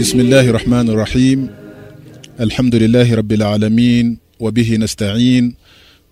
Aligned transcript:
بسم 0.00 0.20
الله 0.20 0.40
الرحمن 0.50 0.88
الرحيم 0.88 1.48
الحمد 2.40 2.74
لله 2.74 3.14
رب 3.14 3.32
العالمين 3.32 4.18
وبه 4.40 4.76
نستعين 4.76 5.54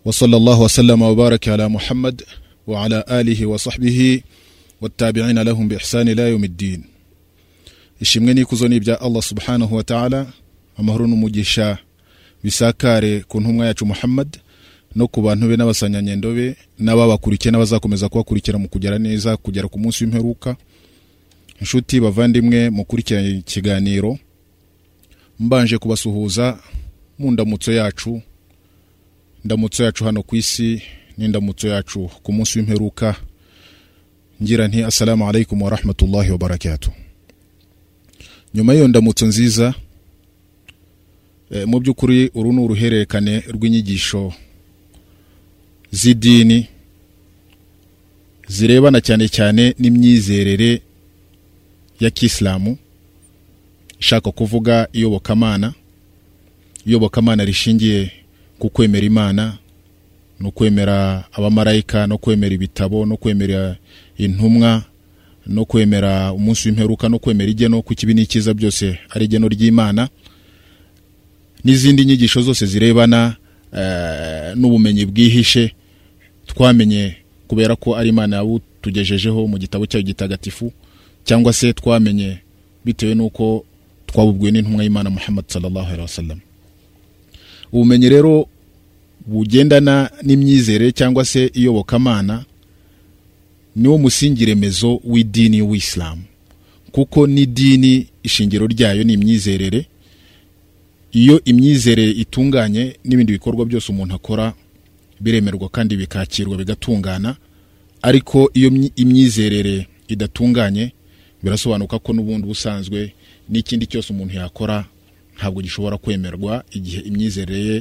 وصلى 0.05 0.37
الله 0.37 0.61
وسلم 0.61 1.03
وبارك 1.03 1.49
على 1.49 1.69
محمد 1.69 2.23
وعلى 2.67 3.05
آله 3.11 3.47
وصحبه 3.47 4.21
والتابعين 4.81 5.39
لهم 5.39 5.69
بإحسان 5.69 6.09
إلى 6.09 6.23
يوم 6.31 6.45
الدين 6.45 6.85
ishimwe 8.01 8.35
n'ikuzo 8.35 8.69
ni 8.69 8.77
ibya 8.77 9.01
allah 9.01 9.23
subhanahu 9.23 9.75
wa 9.77 9.83
ta'ala 9.83 10.27
amahoro 10.77 11.07
n'umugisha 11.07 11.79
bisakare 12.45 13.21
ku 13.21 13.41
ntumwa 13.41 13.67
yacu 13.67 13.87
muhammad 13.87 14.37
no 14.97 15.09
ku 15.09 15.23
bantu 15.23 15.49
be 15.49 15.57
n'abasanyanyendo 15.57 16.33
be 16.35 16.57
n'ababakurikiye 16.79 17.53
n'abazakomeza 17.53 18.09
kubakurikira 18.09 18.59
mu 18.59 18.69
kugera 18.69 18.99
neza 18.99 19.37
kugera 19.37 19.69
ku 19.69 19.79
munsi 19.79 20.05
w'imperuka 20.05 20.57
Inshuti 21.61 22.01
bavandimwe 22.01 22.71
mukurikiranye 22.71 23.31
ikiganiro. 23.31 24.19
Mbanje 25.41 25.79
kubasuhuza 25.79 26.59
mu 27.19 27.31
ndamutso 27.31 27.73
yacu. 27.73 28.23
Ndamutso 29.45 29.85
yacu 29.85 30.05
hano 30.05 30.23
ku 30.23 30.37
isi 30.37 30.83
n'indamutso 31.19 31.69
yacu 31.69 32.11
ku 32.23 32.33
munsi 32.33 32.59
w'imperuka. 32.59 33.17
Ngira 34.43 34.69
nti 34.69 34.83
assalamu 34.83 35.29
alaikum 35.29 35.63
wa 35.63 35.71
rahmatullahi 35.71 36.31
wa 36.31 36.39
barakatuh. 36.39 36.93
Nyuma 38.55 38.73
y'iyo 38.75 38.89
ndamutso 38.89 39.27
nziza 39.27 39.75
eh, 41.51 41.67
mu 41.67 41.81
by'ukuri 41.81 42.31
uru 42.35 42.53
ni 42.53 42.61
uruhererekane 42.61 43.41
rw'inyigisho 43.55 44.33
z'idini 45.93 46.67
zirebana 48.49 49.01
cyane 49.01 49.29
cyane 49.29 49.75
n'imyizerere 49.79 50.83
ya 52.01 52.11
kisilamu 52.11 52.79
ishaka 54.01 54.31
kuvuga 54.31 54.89
iyobokamana 54.93 55.73
iyobokamana 56.87 57.45
rishingiye 57.45 58.11
ku 58.59 58.71
kwemera 58.71 59.07
imana 59.07 59.59
no 60.41 60.51
kwemera 60.51 61.25
abamarayika 61.33 62.07
no 62.07 62.19
kwemera 62.19 62.55
ibitabo 62.55 63.07
no 63.07 63.17
kwemera 63.17 63.77
intumwa 64.19 64.83
no 65.47 65.65
kwemera 65.65 66.33
umunsi 66.33 66.69
w'imperuka 66.69 67.09
no 67.09 67.19
kwemera 67.19 67.51
igeno 67.51 67.83
ku 67.83 67.95
kibi 67.95 68.15
n'ikiza 68.15 68.55
byose 68.55 68.99
ari 69.11 69.25
igeno 69.25 69.49
ry'imana 69.49 70.09
n'izindi 71.65 72.05
nyigisho 72.05 72.43
zose 72.43 72.67
zirebana 72.67 73.37
eh, 73.77 74.53
n'ubumenyi 74.57 75.07
bwihishe 75.07 75.73
twamenye 76.47 77.17
kubera 77.49 77.77
ko 77.77 77.97
ari 77.97 78.09
imana 78.09 78.37
yabutugejejeho 78.37 79.47
mu 79.47 79.59
gitabo 79.59 79.87
cyayo 79.87 80.05
gitagatifu 80.05 80.73
cyangwa 81.25 81.53
se 81.53 81.73
twamenye 81.73 82.39
bitewe 82.85 83.15
n'uko 83.15 83.65
twabubwiwe 84.07 84.51
n'intumwa 84.53 84.83
y'imana 84.85 85.11
muhammad 85.11 85.45
sallallahu 85.49 85.87
alaihi 85.87 86.03
wasallam. 86.03 86.39
Ubumenyi 87.73 88.09
rero 88.09 88.49
bugendana 89.27 90.11
n'imyizere 90.23 90.93
cyangwa 90.93 91.25
se 91.25 91.51
iyobokamana 91.55 92.45
niwo 93.77 93.99
musingi 93.99 94.45
remezo 94.45 95.01
w'idini 95.05 95.63
w'isilamu 95.63 96.23
kuko 96.93 97.27
n'idini 97.27 98.07
ishingiro 98.23 98.67
ryayo 98.67 99.05
ni 99.05 99.13
imyizerere. 99.13 99.87
Iyo 101.13 101.45
imyizerere 101.45 102.11
itunganye 102.11 102.97
n'ibindi 103.05 103.33
bikorwa 103.33 103.67
byose 103.67 103.93
umuntu 103.93 104.15
akora 104.15 104.55
biremerwa 105.21 105.69
kandi 105.69 105.97
bikakirwa 105.97 106.57
bigatungana 106.57 107.37
ariko 108.03 108.51
iyo 108.55 108.71
myi- 108.71 108.93
imyizerere 108.97 109.87
idatunganye 110.09 110.93
birasobanuka 111.45 111.99
ko 112.01 112.13
n'ubundi 112.17 112.47
busanzwe 112.49 113.13
n'ikindi 113.49 113.85
cyose 113.87 114.09
umuntu 114.13 114.35
yakora 114.41 114.85
ntabwo 115.37 115.61
gishobora 115.63 115.97
kwemerwa 116.01 116.65
igihe 116.73 117.01
imyizerere 117.05 117.61
ye 117.69 117.77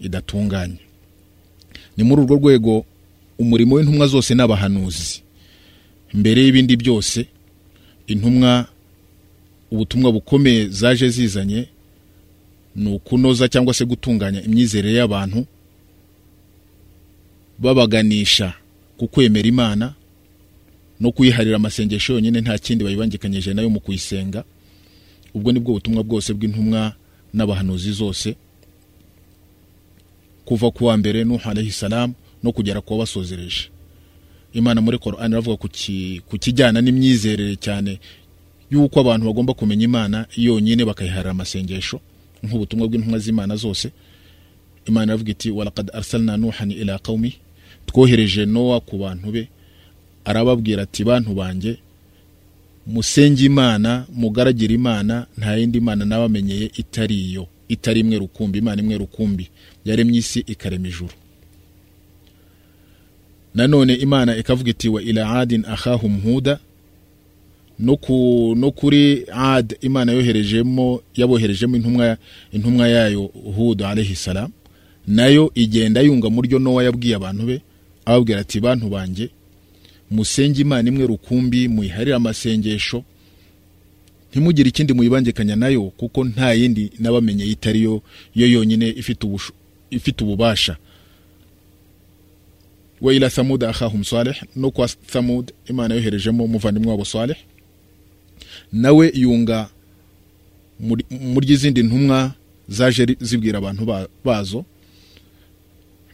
idatunganye. 0.00 0.80
Ni 1.96 2.02
muri 2.04 2.22
urwo 2.22 2.34
rwego 2.36 2.84
umurimo 3.38 3.76
w'intumwa 3.76 4.06
zose 4.06 4.34
n'abahanuzi. 4.34 5.22
Mbere 6.14 6.42
y'ibindi 6.44 6.74
byose 6.76 7.26
intumwa 8.06 8.66
ubutumwa 9.70 10.12
bukomeye 10.12 10.68
zaje 10.68 11.08
zizanye 11.08 11.68
ni 12.76 12.88
ukunoza 12.94 13.48
cyangwa 13.48 13.74
se 13.74 13.84
gutunganya 13.84 14.42
imyizerere 14.42 14.98
y'abantu 14.98 15.46
babaganisha 17.58 18.54
ku 18.98 19.06
kwemera 19.08 19.48
imana 19.48 19.94
no 21.00 21.12
kuyiharira 21.12 21.56
amasengesho 21.56 22.12
yonyine 22.12 22.40
nta 22.40 22.58
kindi 22.58 22.84
bayibangikanyije 22.84 23.54
na 23.54 23.62
yo 23.62 23.70
mu 23.70 23.80
kuyisenga. 23.80 24.44
Ubwo 25.34 25.52
ni 25.52 25.60
bwo 25.60 25.72
butumwa 25.74 26.02
bwose 26.02 26.34
bw'intumwa 26.34 26.94
n'abahanuzi 27.34 27.92
zose. 27.92 28.36
Kuva 30.44 30.70
ku 30.70 30.84
wa 30.84 30.96
mbere 30.96 31.24
nuhu 31.24 31.48
alayhi 31.50 31.72
salam 31.72 32.12
no 32.42 32.52
kugera 32.52 32.80
ku 32.80 32.92
wabasozereje 32.92 33.68
imana 34.54 34.80
muri 34.80 34.98
Qur'an 34.98 35.32
iravuga 35.32 35.56
ku 35.56 35.68
ki- 35.68 36.20
ku 36.30 36.38
kijyana 36.38 36.78
n'imyizerere 36.80 37.56
cyane 37.58 37.98
yuko 38.70 39.00
abantu 39.02 39.26
bagomba 39.26 39.54
kumenya 39.54 39.84
imana 39.90 40.26
yonyine 40.36 40.84
bakayiharira 40.86 41.30
amasengesho 41.34 41.98
nk'ubutumwa 42.44 42.86
bw'intumwa 42.88 43.18
z'imana 43.18 43.56
zose. 43.56 43.90
Imana 44.86 45.10
iravuga 45.12 45.30
iti 45.32 45.50
walaqad 45.50 45.90
arsalna 45.96 46.36
nuhan 46.36 46.70
ila 46.70 46.98
qaumi 47.02 47.34
twohereje 47.86 48.46
nowa 48.46 48.80
ku 48.80 48.98
bantu 49.02 49.32
be 49.32 49.48
arababwira 50.24 50.82
ati 50.82 51.04
bantu 51.04 51.34
banjye 51.34 51.76
musenge 52.86 53.44
imana 53.44 54.06
mugaragire 54.12 54.74
imana 54.74 55.26
nta 55.38 55.56
yindi 55.56 55.80
mana 55.80 56.04
nabamenyeye 56.04 56.70
itari 56.76 57.14
iyo. 57.14 57.46
Itari 57.68 58.00
imwe 58.00 58.18
rukumbi 58.18 58.58
imana 58.58 58.82
imwe 58.82 58.98
rukumbi. 58.98 59.48
Yaremye 59.84 60.18
isi 60.18 60.40
ikarema 60.40 60.88
ijuru. 60.88 61.12
Nanone 63.54 63.94
imana 63.94 64.36
ikavuga 64.36 64.70
iti 64.70 64.88
wa 64.88 65.02
ila 65.02 65.30
adin 65.30 65.64
akhahum 65.64 66.20
huda. 66.20 66.58
No, 67.78 67.96
ku, 67.96 68.54
no 68.58 68.70
kuri 68.70 69.24
ad 69.32 69.76
imana 69.80 70.12
yoherejemo 70.12 71.02
yaboherejemo 71.16 71.76
intumwa, 71.76 72.16
intumwa 72.52 72.88
yayo 72.88 73.22
hudu 73.56 73.86
alayhi 73.86 74.16
salam. 74.16 74.50
Nayo 75.06 75.50
igenda 75.54 76.00
yunga 76.00 76.30
mu 76.30 76.42
ryo 76.42 76.58
nowa 76.58 76.84
yabwiye 76.84 77.14
abantu 77.16 77.46
be 77.46 77.60
ababwira 78.04 78.40
ati 78.40 78.60
bantu 78.60 78.88
banjye 78.88 79.30
musenge 80.10 80.60
imana 80.60 80.88
imwe 80.88 81.06
rukumbi 81.06 81.68
muyiharire 81.68 82.14
amasengesho 82.16 83.04
ntimugire 84.30 84.68
ikindi 84.68 84.92
muyibangikanya 84.92 85.56
na 85.56 85.68
yo 85.68 85.82
kuko 85.96 86.24
nta 86.24 86.52
yindi 86.54 86.90
nabamenye 86.98 87.44
itari 87.46 87.82
yo 87.82 88.02
yo 88.34 88.46
yonyine 88.48 88.88
ifite 89.90 90.24
ububasha. 90.24 90.76
Wa 93.00 93.14
ila 93.14 93.30
thamud 93.30 93.64
akhahum 93.64 94.04
salih 94.04 94.34
no 94.56 94.70
kwa 94.70 94.88
thamud 94.88 95.52
imana 95.70 95.94
yoherejemo 95.94 96.44
umuvandimwe 96.44 96.90
wabo 96.90 97.04
salih 97.04 97.36
nawe 98.72 99.12
yunga 99.14 99.68
muri 101.10 101.46
izindi 101.52 101.82
ntumwa 101.82 102.32
zaje 102.68 103.16
zibwira 103.20 103.58
abantu 103.58 103.84
ba- 103.84 104.08
bazo. 104.24 104.64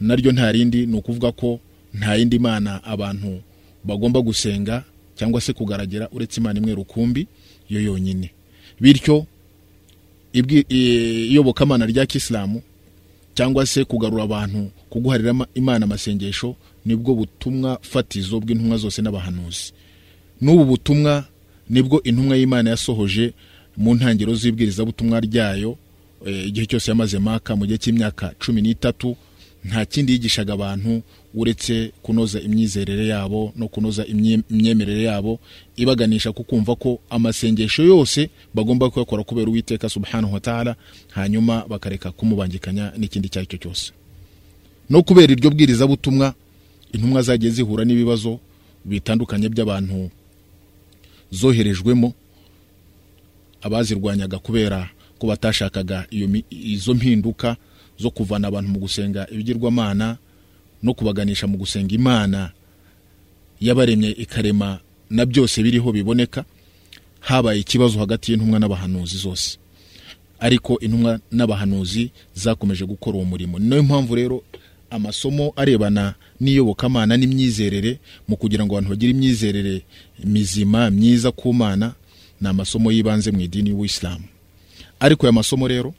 Naryo 0.01 0.33
nta 0.33 0.53
rindi 0.53 0.87
ni 0.87 0.97
ukuvuga 0.99 1.33
ko 1.33 1.61
nta 1.95 2.15
yindi 2.17 2.39
mana 2.39 2.84
abantu 2.84 3.41
bagomba 3.85 4.21
gusenga 4.21 4.85
cyangwa 5.17 5.41
se 5.41 5.53
kugaragira 5.53 6.09
uretse 6.13 6.41
imana 6.41 6.59
imwe 6.59 6.75
rukumbi 6.75 7.27
yo 7.69 7.81
yonyine. 7.81 8.31
Bityo 8.81 9.27
iyobokamana 10.69 11.87
rya 11.87 12.07
kisilamu 12.07 12.63
cyangwa 13.35 13.67
se 13.67 13.85
kugarura 13.85 14.23
abantu 14.23 14.71
kuguharira 14.91 15.35
imana 15.55 15.85
amasengesho 15.85 16.57
ni 16.87 16.97
bwo 16.97 17.15
butumwa 17.15 17.79
fatizo 17.83 18.41
bw'intumwa 18.41 18.77
zose 18.77 19.03
n'abahanuzi. 19.03 19.73
N'ubu 20.41 20.65
butumwa 20.65 21.25
ni 21.71 21.83
bwo 21.83 22.03
intumwa 22.03 22.37
y'imana 22.37 22.71
yasohoje 22.71 23.33
mu 23.77 23.95
ntangiriro 23.95 24.35
z'ibwirizabutumwa 24.35 25.21
ryayo 25.21 25.77
eh, 26.27 26.47
igihe 26.49 26.66
cyose 26.66 26.91
yamaze 26.91 27.19
maka 27.19 27.57
mu 27.57 27.66
gihe 27.66 27.78
cy'imyaka 27.78 28.34
cumi 28.41 28.63
n'itatu 28.63 29.16
nta 29.65 29.84
kindi 29.84 30.12
yigishaga 30.12 30.53
abantu 30.53 31.03
uretse 31.34 31.92
kunoza 32.03 32.41
imyizerere 32.41 33.07
yabo 33.07 33.53
no 33.57 33.68
kunoza 33.68 34.03
imye- 34.04 34.42
imyemerere 34.51 35.03
yabo 35.03 35.39
ibaganisha 35.77 36.33
ku 36.33 36.45
kumva 36.45 36.77
ko 36.77 36.98
amasengesho 37.10 37.83
yose 37.83 38.30
bagomba 38.54 38.91
kuyakora 38.91 39.22
kubera 39.24 39.48
uwiteka 39.51 39.89
subhanahu 39.89 40.34
wa 40.34 40.41
ta'ala 40.41 40.77
hanyuma 41.12 41.65
bakareka 41.68 42.10
kumubangikanya 42.12 42.92
n'ikindi 42.98 43.27
icyo 43.28 43.39
ari 43.41 43.47
cyo 43.53 43.59
cyose. 43.59 43.92
No 44.91 45.03
kubera 45.03 45.33
iryo 45.33 45.51
bwirizabutumwa 45.51 46.34
intumwa 46.92 47.22
zagiye 47.22 47.53
zihura 47.53 47.84
n'ibibazo 47.84 48.41
bitandukanye 48.84 49.48
by'abantu 49.53 50.10
zoherejwemo 51.30 52.10
abazirwanyaga 53.63 54.39
kubera 54.39 54.89
ko 55.18 55.27
batashakaga 55.27 56.06
izo 56.51 56.95
mpinduka 56.95 57.56
zo 58.01 58.11
kuvana 58.11 58.49
abantu 58.49 58.71
mu 58.73 58.79
gusenga 58.79 59.27
ibigirwamana 59.33 60.17
no 60.83 60.95
kubaganisha 60.95 61.47
mu 61.47 61.57
gusenga 61.59 61.95
imana. 61.95 62.51
Yabaremye 63.61 64.11
ikarema 64.11 64.79
na 65.11 65.27
byose 65.27 65.63
biriho 65.63 65.93
biboneka 65.93 66.45
habaye 67.21 67.61
ikibazo 67.61 67.99
hagati 67.99 68.33
y'intumwa 68.33 68.59
n'abahanuzi 68.59 69.17
zose. 69.19 69.59
Ariko 70.41 70.79
intumwa 70.81 71.21
n'abahanuzi 71.33 72.11
zakomeje 72.35 72.85
gukora 72.85 73.17
uwo 73.17 73.25
murimo. 73.25 73.59
Ni 73.59 73.69
na 73.69 73.77
yo 73.77 73.83
mpamvu 73.83 74.15
rero 74.15 74.43
amasomo 74.91 75.53
arebana 75.57 76.15
n'iyobokamana 76.41 77.17
n'imyizerere 77.17 77.99
mu 78.29 78.37
kugira 78.37 78.65
ngo 78.67 78.73
abantu 78.75 78.91
bagire 78.91 79.13
imyizerere 79.13 79.83
mizima 80.25 80.91
myiza 80.91 81.31
ku 81.33 81.53
mana 81.55 81.93
ni 82.41 82.49
amasomo 82.49 82.91
y'ibanze 82.93 83.31
mu 83.31 83.41
idini 83.41 83.71
y'ubuyisilamu 83.71 84.25
ariko 85.01 85.27
aya 85.27 85.33
masomo 85.33 85.69
rero 85.69 85.95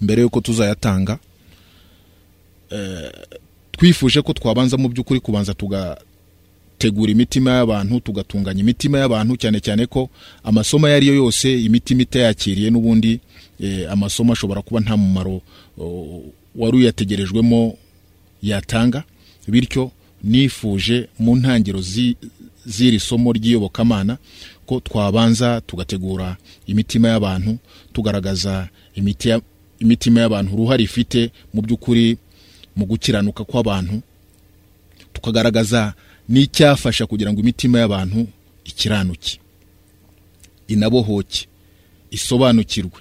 mbere 0.00 0.22
y'uko 0.22 0.40
tuzayatanga 0.40 1.18
eh, 2.70 3.10
twifuje 3.72 4.22
ko 4.22 4.32
twabanza 4.32 4.76
mu 4.76 4.88
by'ukuri 4.88 5.20
kubanza 5.20 5.54
tugategura 5.54 7.12
imitima 7.12 7.50
y'abantu 7.50 8.00
tugatunganya 8.00 8.60
imitima 8.60 8.98
y'abantu 8.98 9.36
cyane 9.36 9.60
cyane 9.60 9.86
ko 9.86 10.10
amasomo 10.44 10.86
ayo 10.86 10.96
ari 10.96 11.06
yo 11.06 11.14
yose 11.14 11.48
imitima 11.64 12.02
itayakiriye 12.02 12.70
n'ubundi 12.70 13.20
eh, 13.60 13.90
amasomo 13.92 14.32
ashobora 14.32 14.62
kuba 14.62 14.80
nta 14.80 14.96
mumaro 14.96 15.40
wari 16.56 16.76
uyategerejwemo 16.76 17.78
yatanga. 18.42 19.02
Bityo 19.48 19.90
nifuje 20.24 21.08
mu 21.18 21.36
ntangiro 21.36 21.80
zi- 21.80 22.16
z'iri 22.66 23.00
somo 23.00 23.32
ry'iyobokamana 23.32 24.18
ko 24.66 24.80
twabanza 24.80 25.60
tugategura 25.60 26.36
imitima 26.66 27.08
y'abantu 27.08 27.58
tugaragaza 27.92 28.68
imiti 28.94 29.28
imitima 29.80 30.20
y'abantu 30.20 30.54
uruhare 30.54 30.82
ifite 30.84 31.30
mu 31.54 31.62
by'ukuri 31.62 32.16
mu 32.76 32.84
gukiranuka 32.86 33.44
kw'abantu 33.44 34.00
tukagaragaza 35.12 35.94
n'icyafasha 36.28 37.06
kugira 37.06 37.32
ngo 37.32 37.40
imitima 37.40 37.78
y'abantu 37.78 38.26
ikiranuke 38.64 39.38
inabohoke 40.68 41.46
isobanukirwe. 42.10 43.00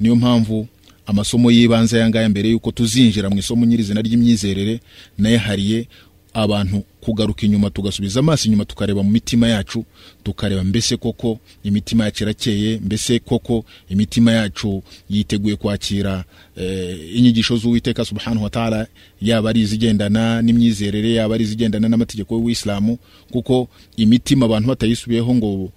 Niyo 0.00 0.16
mpamvu 0.16 0.66
amasomo 1.06 1.50
y'ibanze 1.50 1.96
aya 1.96 2.08
ngaya 2.08 2.28
mbere 2.28 2.48
y'uko 2.50 2.70
tuzinjira 2.70 3.30
mu 3.30 3.38
isomo 3.38 3.66
nyirizina 3.66 4.00
ry'imyizerere 4.02 4.80
nayahariye 5.18 5.86
abantu 6.34 6.84
kugaruka 7.00 7.46
inyuma 7.46 7.70
tugasubiza 7.70 8.20
amaso 8.20 8.46
inyuma 8.46 8.64
tukareba 8.64 9.02
mu 9.02 9.10
mitima 9.10 9.48
yacu 9.48 9.84
tukareba 10.24 10.64
mbese 10.64 10.96
koko 10.96 11.38
imitima 11.64 12.04
yacu 12.04 12.22
irakeye 12.24 12.78
mbese 12.78 13.18
koko 13.18 13.64
imitima 13.88 14.32
yacu 14.32 14.82
yiteguye 15.10 15.56
kwakira 15.56 16.24
eh, 16.56 17.16
inyigisho 17.16 17.56
z'uwiteka 17.56 18.04
subhanahu 18.04 18.44
wa 18.44 18.50
ta'ala 18.50 18.86
yaba 19.22 19.50
ari 19.50 19.60
izigendana 19.60 20.42
n'imyizerere 20.42 21.12
yaba 21.14 21.34
ari 21.34 21.44
izigendana 21.44 21.88
n'amategeko 21.88 22.34
y'uwisilamu 22.34 22.98
kuko 23.30 23.68
imitima 23.96 24.46
abantu 24.46 24.68
batayisubiyeho 24.68 25.34
ngo 25.34 25.70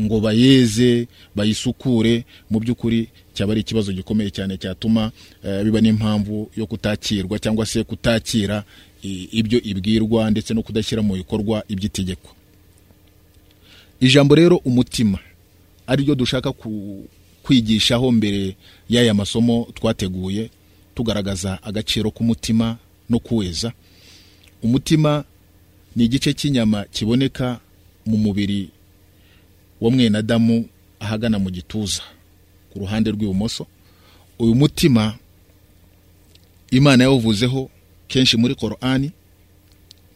ngo 0.00 0.20
bayeze 0.20 1.06
bayisukure 1.34 2.24
mu 2.50 2.60
by'ukuri 2.60 3.08
cyaba 3.34 3.52
ari 3.52 3.60
ikibazo 3.60 3.92
gikomeye 3.92 4.30
cyane 4.30 4.56
cyatuma 4.58 5.10
eh, 5.44 5.64
biba 5.64 5.80
n'impamvu 5.80 6.50
yo 6.56 6.66
kutakirwa 6.66 7.38
cyangwa 7.38 7.66
se 7.66 7.84
kutakira 7.84 8.64
ibyo 9.02 9.60
ibwirwa 9.62 10.30
ndetse 10.30 10.54
no 10.54 10.62
kudashyira 10.62 11.02
mu 11.02 11.14
bikorwa 11.14 11.64
iby'itegeko. 11.68 12.30
Ijambo 14.00 14.34
rero 14.34 14.56
umutima 14.56 15.18
ari 15.86 16.02
ryo 16.04 16.14
dushaka 16.14 16.52
kwigishaho 17.42 18.12
mbere 18.12 18.56
y'aya 18.88 19.14
masomo 19.14 19.68
twateguye 19.74 20.50
tugaragaza 20.94 21.62
agaciro 21.62 22.10
k'umutima 22.10 22.76
no 23.10 23.18
kuweza. 23.18 23.72
Umutima 24.62 25.24
ni 25.96 26.04
igice 26.04 26.32
cy'inyama 26.34 26.84
kiboneka 26.84 27.60
mu 28.06 28.16
mubiri 28.16 28.68
wa 29.80 29.90
mwene 29.90 30.18
adamu 30.18 30.68
ahagana 31.00 31.38
mu 31.38 31.50
gituza 31.50 32.02
ku 32.72 32.78
ruhande 32.78 33.10
rw'ibumoso. 33.10 33.66
Uyu 34.38 34.54
mutima 34.54 35.16
imana 36.70 37.04
yawuvuzeho 37.04 37.70
kenshi 38.08 38.36
muri 38.36 38.54
korani 38.54 39.10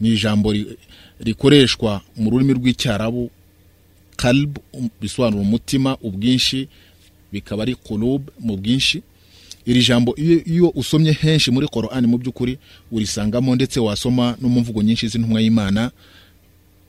ni 0.00 0.08
ijambo 0.14 0.52
ri- 0.52 0.76
rikoreshwa 1.20 2.00
mu 2.16 2.30
rurimi 2.30 2.52
rw'icyarabu 2.54 3.30
kalb 4.16 4.58
um, 4.72 4.88
bisobanura 5.00 5.42
umutima 5.42 5.96
ubwinshi 6.02 6.68
bikaba 7.32 7.62
ari 7.62 7.74
kulub 7.74 8.30
mu 8.40 8.56
bwinshi. 8.56 9.02
Iri 9.66 9.82
jambo 9.82 10.14
iyo, 10.16 10.44
iyo 10.44 10.68
usomye 10.68 11.12
henshi 11.12 11.50
muri 11.50 11.68
korani 11.68 12.06
mu 12.06 12.18
by'ukuri 12.18 12.58
urisangamo 12.92 13.54
ndetse 13.54 13.80
wasoma 13.80 14.36
no 14.40 14.48
mu 14.48 14.60
mvugo 14.60 14.82
nyinshi 14.82 15.08
z'intumwa 15.08 15.40
y'imana 15.40 15.90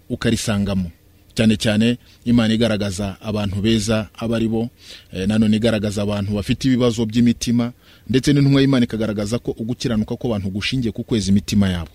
ukarisangamo. 0.09 0.91
Cyane 1.35 1.55
cyane 1.57 1.97
imana 2.25 2.53
igaragaza 2.53 3.15
abantu 3.21 3.61
beza 3.61 4.09
aba 4.17 4.35
ari 4.35 4.47
bo 4.47 4.69
eh, 5.13 5.27
nanone 5.27 5.55
igaragaza 5.57 6.01
abantu 6.01 6.33
bafite 6.35 6.65
ibibazo 6.67 7.05
by'imitima 7.05 7.71
ndetse 8.11 8.33
n'intumwa 8.33 8.59
y'imana 8.61 8.83
ikagaragaza 8.85 9.39
ko 9.39 9.51
ugukiranuka 9.55 10.15
kw'abantu 10.19 10.49
gushingiye 10.51 10.91
ku 10.91 11.03
kweza 11.07 11.31
imitima 11.31 11.69
yabo. 11.71 11.91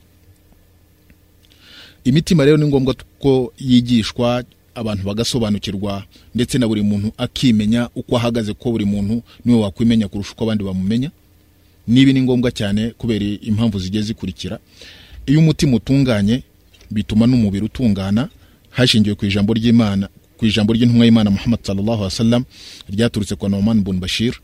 Imitima 2.05 2.45
rero 2.45 2.57
ni 2.57 2.67
ngombwa 2.67 2.95
ko 3.19 3.53
yigishwa 3.59 4.45
abantu 4.75 5.05
bagasobanukirwa 5.05 6.05
ndetse 6.35 6.59
na 6.59 6.69
buri 6.69 6.83
muntu 6.83 7.13
akimenya 7.19 7.89
uko 7.95 8.17
ahagaze 8.17 8.53
ko 8.55 8.71
buri 8.73 8.85
muntu 8.85 9.23
ni 9.45 9.53
we 9.55 9.61
wakwimenya 9.61 10.09
kurusha 10.09 10.33
uko 10.33 10.45
abandi 10.45 10.65
bamumenya. 10.65 11.11
Nibi 11.87 12.13
ni 12.13 12.23
ngombwa 12.23 12.51
cyane 12.51 12.91
kubera 12.91 13.25
impamvu 13.25 13.79
zigiye 13.79 14.03
zikurikira. 14.03 14.59
Iyo 15.27 15.39
umutima 15.39 15.77
utunganye 15.77 16.43
bituma 16.91 17.27
n'umubiri 17.27 17.65
utungana 17.67 18.29
hashingiwe 18.71 19.15
ku 19.15 19.27
ijambo 19.27 19.53
ry'imana 19.55 20.09
ku 20.39 20.47
ijambo 20.47 20.73
ry'intumwa 20.73 21.05
y'imana 21.05 21.31
muhammad 21.31 21.61
sallallahu 21.63 21.93
alaihi 22.07 22.15
wasallam 22.15 22.45
ryaturutse 22.91 23.35
kwa 23.37 23.49
Nu'man 23.49 23.83
bin 23.85 23.99
Bashir. 24.01 24.35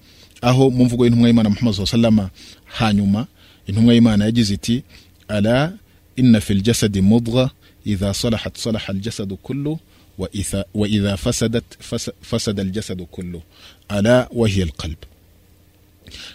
Aho 0.43 0.71
mu 0.71 0.85
mvugo 0.85 1.05
y'intumwa 1.05 1.29
y'imana 1.29 1.50
muhammad 1.50 1.75
wasallam 1.81 2.29
hanyuma 2.65 3.27
intumwa 3.67 3.94
y'imana 3.94 4.25
yagize 4.25 4.55
iti 4.55 4.83
ala 5.29 5.73
inna 6.17 6.41
fil 6.41 6.62
jasadi 6.62 7.00
mudgha 7.00 7.50
idha 7.85 8.15
salahat 8.15 8.56
salaha 8.59 8.89
aljasadu 8.89 9.37
kullu 9.37 9.79
wa 10.19 10.29
itha- 10.33 10.65
wa 10.75 10.89
idha 10.89 11.17
fasadat 11.17 11.65
fasa- 11.81 12.12
fasada 12.23 12.62
aljasadu 12.62 13.06
kullu. 13.06 13.43
Ala 13.89 14.29
wa 14.33 14.49
hiya 14.49 14.67
alqalb 14.67 14.99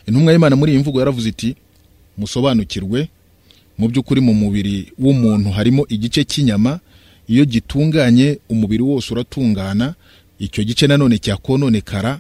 intumwa 0.07 0.31
y'imana 0.33 0.55
muri 0.55 0.71
iyi 0.71 0.79
mvugo 0.81 0.99
yaravuze 0.99 1.29
iti 1.29 1.55
musobanukirwe 2.17 3.09
mu 3.77 3.87
by'ukuri 3.89 4.21
mu 4.21 4.33
mubiri 4.33 4.91
w'umuntu 4.99 5.49
harimo 5.51 5.85
igice 5.89 6.23
cy'inyama 6.23 6.79
iyo 7.27 7.45
gitunganye 7.45 8.39
umubiri 8.49 8.83
wose 8.83 9.13
uratungana 9.13 9.93
icyo 10.39 10.63
gice 10.63 10.87
nanone 10.87 11.17
cyakononekara 11.17 12.19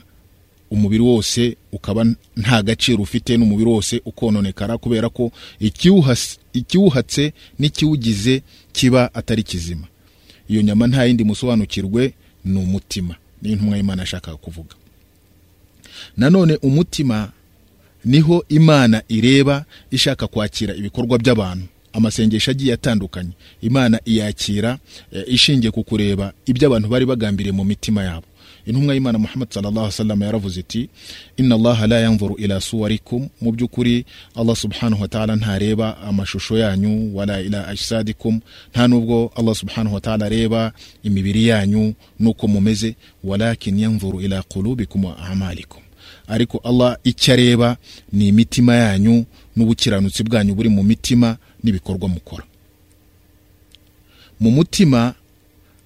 umubiri 0.71 1.03
wose 1.03 1.57
ukaba 1.71 2.05
nta 2.37 2.63
gaciro 2.63 3.03
ufite 3.03 3.37
n'umubiri 3.37 3.69
wose 3.69 4.01
ukononekara 4.05 4.77
kubera 4.77 5.09
ko 5.09 5.31
ikiwuhatse 6.53 7.33
n'ikiwugize 7.59 8.41
kiba 8.71 9.13
atari 9.13 9.43
kizima. 9.43 9.87
Iyo 10.49 10.61
nyama 10.61 10.87
nta 10.87 11.05
yindi 11.05 11.23
musobanukirwe 11.23 12.13
ni 12.45 12.59
umutima. 12.59 13.15
Niyo 13.41 13.53
intumwa 13.55 13.77
y'imana 13.77 14.01
yashakaga 14.01 14.37
kuvuga. 14.37 14.75
Nanone 16.17 16.55
umutima 16.61 17.31
ni 18.05 18.19
ho 18.19 18.45
imana 18.49 19.03
ireba 19.07 19.65
ishaka 19.91 20.27
kwakira 20.27 20.75
ibikorwa 20.75 21.17
by'abantu. 21.17 21.65
Amasengesho 21.93 22.51
agiye 22.51 22.73
atandukanye. 22.73 23.31
Imana 23.61 23.99
iyakira 24.05 24.77
eh, 25.11 25.23
ishingiye 25.27 25.71
ku 25.71 25.83
kureba 25.83 26.33
ibyo 26.45 26.67
abantu 26.67 26.87
bari 26.89 27.05
bagambiriye 27.05 27.51
mu 27.53 27.63
mitima 27.65 28.03
yabo. 28.03 28.26
Intumwa 28.67 28.93
y'imana 28.93 29.17
muhammad 29.19 29.49
sallallahu 29.51 29.85
wasallam 29.85 30.21
yaravuze 30.21 30.59
iti 30.59 30.89
inna 31.37 31.55
allaha 31.55 31.87
la 31.87 31.99
yanzuru 31.99 32.35
ila 32.35 32.61
suwarikum. 32.61 33.29
Mu 33.41 33.51
by'ukuri 33.51 34.05
allah 34.35 34.55
subhanahu 34.55 35.01
wa 35.01 35.07
ta'ala 35.07 35.35
ntareba 35.35 35.97
amashusho 35.97 36.57
yanyu 36.57 37.15
wala 37.15 37.41
ila 37.41 37.67
ajsadikum. 37.67 38.39
Nta 38.71 38.87
nubwo 38.87 39.31
allah 39.35 39.55
subhanahu 39.55 39.95
wa 39.95 40.01
ta'ala 40.01 40.25
areba 40.25 40.71
imibiri 41.03 41.47
yanyu 41.47 41.93
nuko 42.19 42.47
mumeze 42.47 42.95
walakin 43.23 43.79
yanzuru 43.79 44.21
ila 44.21 44.43
qulubikum 44.43 45.05
wa 45.05 45.17
amalikum. 45.17 45.81
Ariko 46.27 46.57
allah 46.57 46.97
icyo 47.03 47.33
areba 47.33 47.77
ni 48.13 48.27
imitima 48.27 48.75
yanyu 48.75 49.25
n'ubukiranutsi 49.55 50.23
bwanyu 50.23 50.55
buri 50.55 50.69
mu 50.69 50.83
mitima 50.83 51.37
n'ibikorwa 51.63 52.09
mukora. 52.09 52.43
Mu 54.39 54.51
mutima 54.51 55.13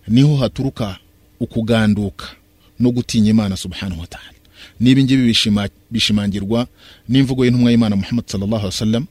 ni 0.08 0.22
ho 0.22 0.36
haturuka 0.36 0.98
ukuganduka. 1.40 2.41
No 2.82 2.90
gutinya 2.92 3.30
imana 3.30 3.56
subhanahu 3.58 4.02
wa 4.02 4.08
ta'ala. 4.08 4.38
N'ibi 4.82 5.04
ngibi 5.04 5.24
bishima- 5.32 5.70
bishimangirwa 5.94 6.68
n'imvugo 7.10 7.46
y'intumwa 7.46 7.70
y'imana 7.72 7.96
muhammad 7.96 8.26
sallallahu 8.28 8.62
alaihi 8.66 8.76
wasallam 8.76 9.06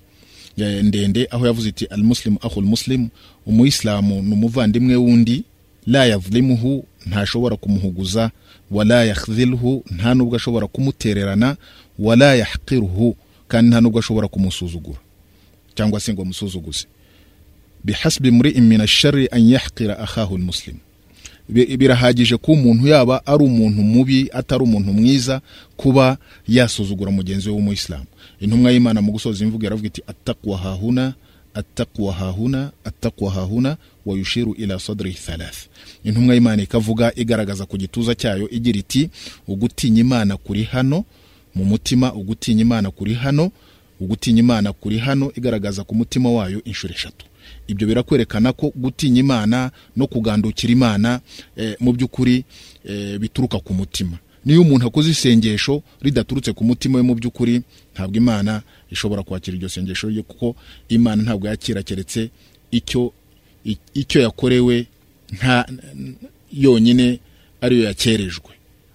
ndende 0.88 1.28
aho 1.30 1.46
yavuze 1.46 1.68
iti 1.68 1.84
al 1.86 2.02
muslim 2.02 2.34
akhul 2.42 2.64
muslim 2.64 3.08
umuyisilamu 3.46 4.22
ni 4.22 4.32
umuvandimwe 4.32 4.96
w'undi 4.96 5.44
la 5.86 6.04
yadhlimuhu 6.06 6.84
ntashobora 7.06 7.56
kumuhuguza 7.56 8.30
wala 8.70 9.04
yakhdhilhu 9.04 9.84
nta 9.90 10.14
nubwo 10.14 10.36
ashobora 10.36 10.66
kumutererana 10.66 11.56
wala 11.98 12.34
yahqiruhu 12.34 13.16
kandi 13.48 13.70
nta 13.70 13.80
nubwo 13.80 13.98
ashobora 13.98 14.28
kumusuzugura. 14.28 14.98
Cyangwa 15.74 16.00
se 16.00 16.12
ngo 16.14 16.22
amusuzuguze. 16.22 16.86
Bihasbi 17.84 18.30
muri'in 18.30 18.64
min 18.66 18.80
ashari 18.80 19.28
an 19.32 19.42
yahqira 19.48 19.98
akhahu 19.98 20.38
birahagije 21.50 22.37
kuba 22.37 22.61
umuntu 22.61 22.87
yaba 22.88 23.26
ari 23.26 23.45
umuntu 23.45 23.83
mubi 23.83 24.28
atari 24.33 24.62
umuntu 24.62 24.92
mwiza 24.92 25.40
kuba 25.76 26.16
yasuzugura 26.49 27.11
mugenzi 27.11 27.49
we 27.49 27.54
w'umuyisilamu. 27.54 28.04
Intumwa 28.40 28.73
y'imana 28.73 29.02
mu 29.02 29.12
gusoza 29.12 29.45
imvugo 29.45 29.64
yaravuga 29.64 29.87
iti 29.88 30.02
atakwa 30.07 30.59
hahuna 30.59 31.14
atakwa 31.54 32.12
hahuna 32.12 32.71
atakwa 32.85 33.30
hahuna 33.30 33.76
wa 34.07 34.16
yushiru 34.16 34.54
ila 34.54 34.78
sadri 34.80 35.12
thalath. 35.12 35.66
Intumwa 36.04 36.35
y'imana 36.35 36.62
ikavuga 36.62 37.12
igaragaza 37.16 37.66
ku 37.66 37.76
gituza 37.76 38.14
cyayo 38.14 38.49
igira 38.50 38.78
iti 38.78 39.11
ugutinya 39.49 40.00
imana 40.00 40.37
kuri 40.37 40.62
hano 40.64 41.04
mu 41.54 41.64
mutima 41.64 42.14
ugutinya 42.14 42.62
imana 42.62 42.90
kuri 42.90 43.14
hano 43.14 43.50
ugutinya 44.00 44.40
imana 44.40 44.73
kuri 44.73 44.99
hano 44.99 45.33
igaragaza 45.37 45.85
ku 45.85 45.95
mutima 45.95 46.30
wayo 46.30 46.64
inshuro 46.64 46.95
eshatu. 46.95 47.26
Ibyo 47.70 47.86
birakwerekana 47.86 48.52
ko 48.52 48.72
gutinya 48.74 49.20
imana 49.20 49.70
no 49.96 50.06
kugandukira 50.06 50.72
imana 50.72 51.20
eh, 51.56 51.76
mu 51.80 51.92
by'ukuri 51.92 52.44
eh, 52.84 53.18
bituruka 53.18 53.58
ku 53.58 53.74
mutima. 53.74 54.18
Niyo 54.44 54.62
umuntu 54.62 54.86
akoze 54.86 55.10
isengesho 55.10 55.82
ridaturutse 56.02 56.52
ku 56.52 56.64
mutima 56.64 56.98
we 56.98 57.02
mu 57.02 57.14
by'ukuri 57.14 57.62
ntabwo 57.94 58.16
imana 58.16 58.62
ishobora 58.90 59.22
kwakira 59.22 59.56
iryo 59.56 59.68
sengesho 59.68 60.08
rye 60.08 60.22
kuko 60.22 60.56
imana 60.88 61.22
ntabwo 61.22 61.48
yakira 61.48 61.82
keretse 61.82 62.30
icyo 62.70 63.12
icyo 63.94 64.20
yakorewe 64.22 64.86
nta 65.32 65.66
yonyine 66.52 67.18
ariyo 67.60 67.84
yakerejwe. 67.84 68.50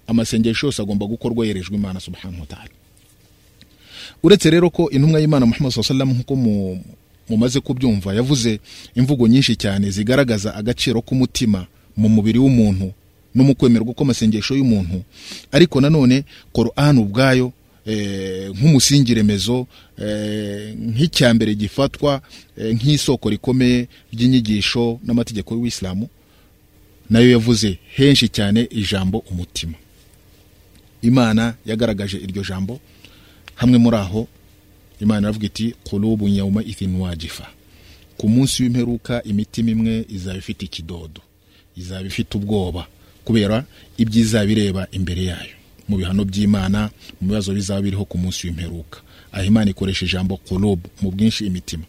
Amasengesho 0.07 0.67
yose 0.67 0.81
agomba 0.81 1.05
gukorwa 1.05 1.45
yerejwe 1.45 1.75
imana 1.75 1.99
subhanahu 1.99 2.41
wa 2.41 2.47
ta'ala. 2.47 2.69
Uretse 4.23 4.49
rero 4.49 4.69
ko 4.69 4.89
intumwa 4.89 5.19
y'imana 5.19 5.45
muhammad 5.45 5.71
sallallahu 5.71 5.93
alaihi 5.93 6.01
wasallam 6.01 6.11
nk'uko 6.17 6.35
mumaze 7.29 7.59
kubyumva 7.59 8.13
yavuze 8.13 8.59
imvugo 8.95 9.27
nyinshi 9.27 9.55
cyane 9.55 9.89
zigaragaza 9.91 10.55
agaciro 10.55 11.01
k'umutima 11.01 11.65
mu 11.97 12.09
mubiri 12.09 12.39
w'umuntu 12.39 12.91
no 13.35 13.43
mu 13.43 13.55
kwemerwa 13.55 13.93
kw'amasengesho 13.93 14.55
y'umuntu. 14.55 15.03
Ariko 15.51 15.81
nanone 15.81 16.23
korani 16.53 16.99
ubwayo 16.99 17.51
eh, 17.85 18.49
nk'umusingi 18.55 19.13
remezo 19.13 19.67
eh, 19.99 20.73
nk'icyambere 20.77 21.55
gifatwa 21.55 22.21
eh, 22.57 22.73
nk'isoko 22.75 23.29
rikomeye 23.29 23.87
ry'inyigisho 24.13 24.99
n'amategeko 25.03 25.53
y'uwisilamu 25.53 26.07
na 27.09 27.19
yo 27.19 27.31
yavuze 27.31 27.77
henshi 27.95 28.29
cyane 28.29 28.67
ijambo 28.71 29.17
umutima. 29.31 29.73
Imana 31.01 31.53
yagaragaje 31.65 32.17
iryo 32.17 32.43
jambo 32.43 32.79
hamwe 33.55 33.77
muri 33.77 33.97
aho 33.97 34.27
imana 35.01 35.21
iravuga 35.27 35.45
iti 35.45 35.75
kulubu 35.83 36.27
yauma 36.27 36.63
ithin 36.63 36.95
wajifa. 36.95 37.47
Ku 38.17 38.29
munsi 38.29 38.63
w'imperuka 38.63 39.23
imitima 39.23 39.69
imwe 39.71 40.05
izaba 40.09 40.37
ifite 40.37 40.65
ikidodo 40.65 41.21
izaba 41.77 42.07
ifite 42.07 42.37
ubwoba 42.37 42.87
kubera 43.25 43.65
ibyiza 43.97 44.45
bireba 44.45 44.87
imbere 44.91 45.23
yayo. 45.23 45.55
Mu 45.87 45.97
bihano 45.97 46.25
by'imana 46.25 46.89
mu 47.21 47.27
bibazo 47.27 47.53
bizaba 47.53 47.81
biriho 47.81 48.05
ku 48.05 48.17
munsi 48.17 48.47
w'imperuka. 48.47 48.99
Aho 49.31 49.43
imana 49.43 49.71
ikoresha 49.71 50.05
ijambo 50.05 50.37
kulubu 50.37 50.89
mu 51.01 51.11
bwinshi 51.11 51.45
imitima. 51.45 51.83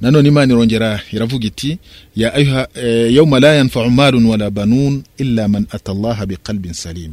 Nanone 0.00 0.28
imana 0.28 0.52
irongera 0.52 1.00
iravuga 1.12 1.46
iti 1.46 1.78
eh, 2.16 3.14
yauma 3.14 3.40
la 3.40 3.54
yanfau 3.54 3.90
malun 3.90 4.26
wala 4.26 4.50
banun 4.50 5.02
illa 5.16 5.48
man 5.48 5.66
ata 5.70 5.92
allaha 5.92 6.26
biqalbin 6.26 6.72
salim. 6.72 7.12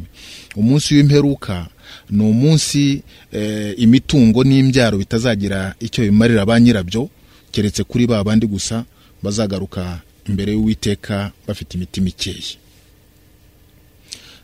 Umunsi 0.56 0.96
w'imperuka 0.96 1.68
ni 2.10 2.24
umunsi 2.24 3.03
eh, 3.31 3.74
imitungo 3.77 4.43
n'imbyaro 4.43 4.98
bitazagira 4.98 5.75
icyo 5.79 6.03
bimarira 6.03 6.46
ba 6.46 6.60
nyirabyo 6.60 7.10
keretse 7.51 7.84
kuri 7.84 8.08
ba 8.08 8.24
bandi 8.24 8.48
gusa 8.48 8.86
bazagaruka 9.24 10.01
imbere 10.29 10.51
y'uwiteka 10.53 11.31
bafite 11.48 11.74
imitima 11.77 12.08
ikeye. 12.10 12.58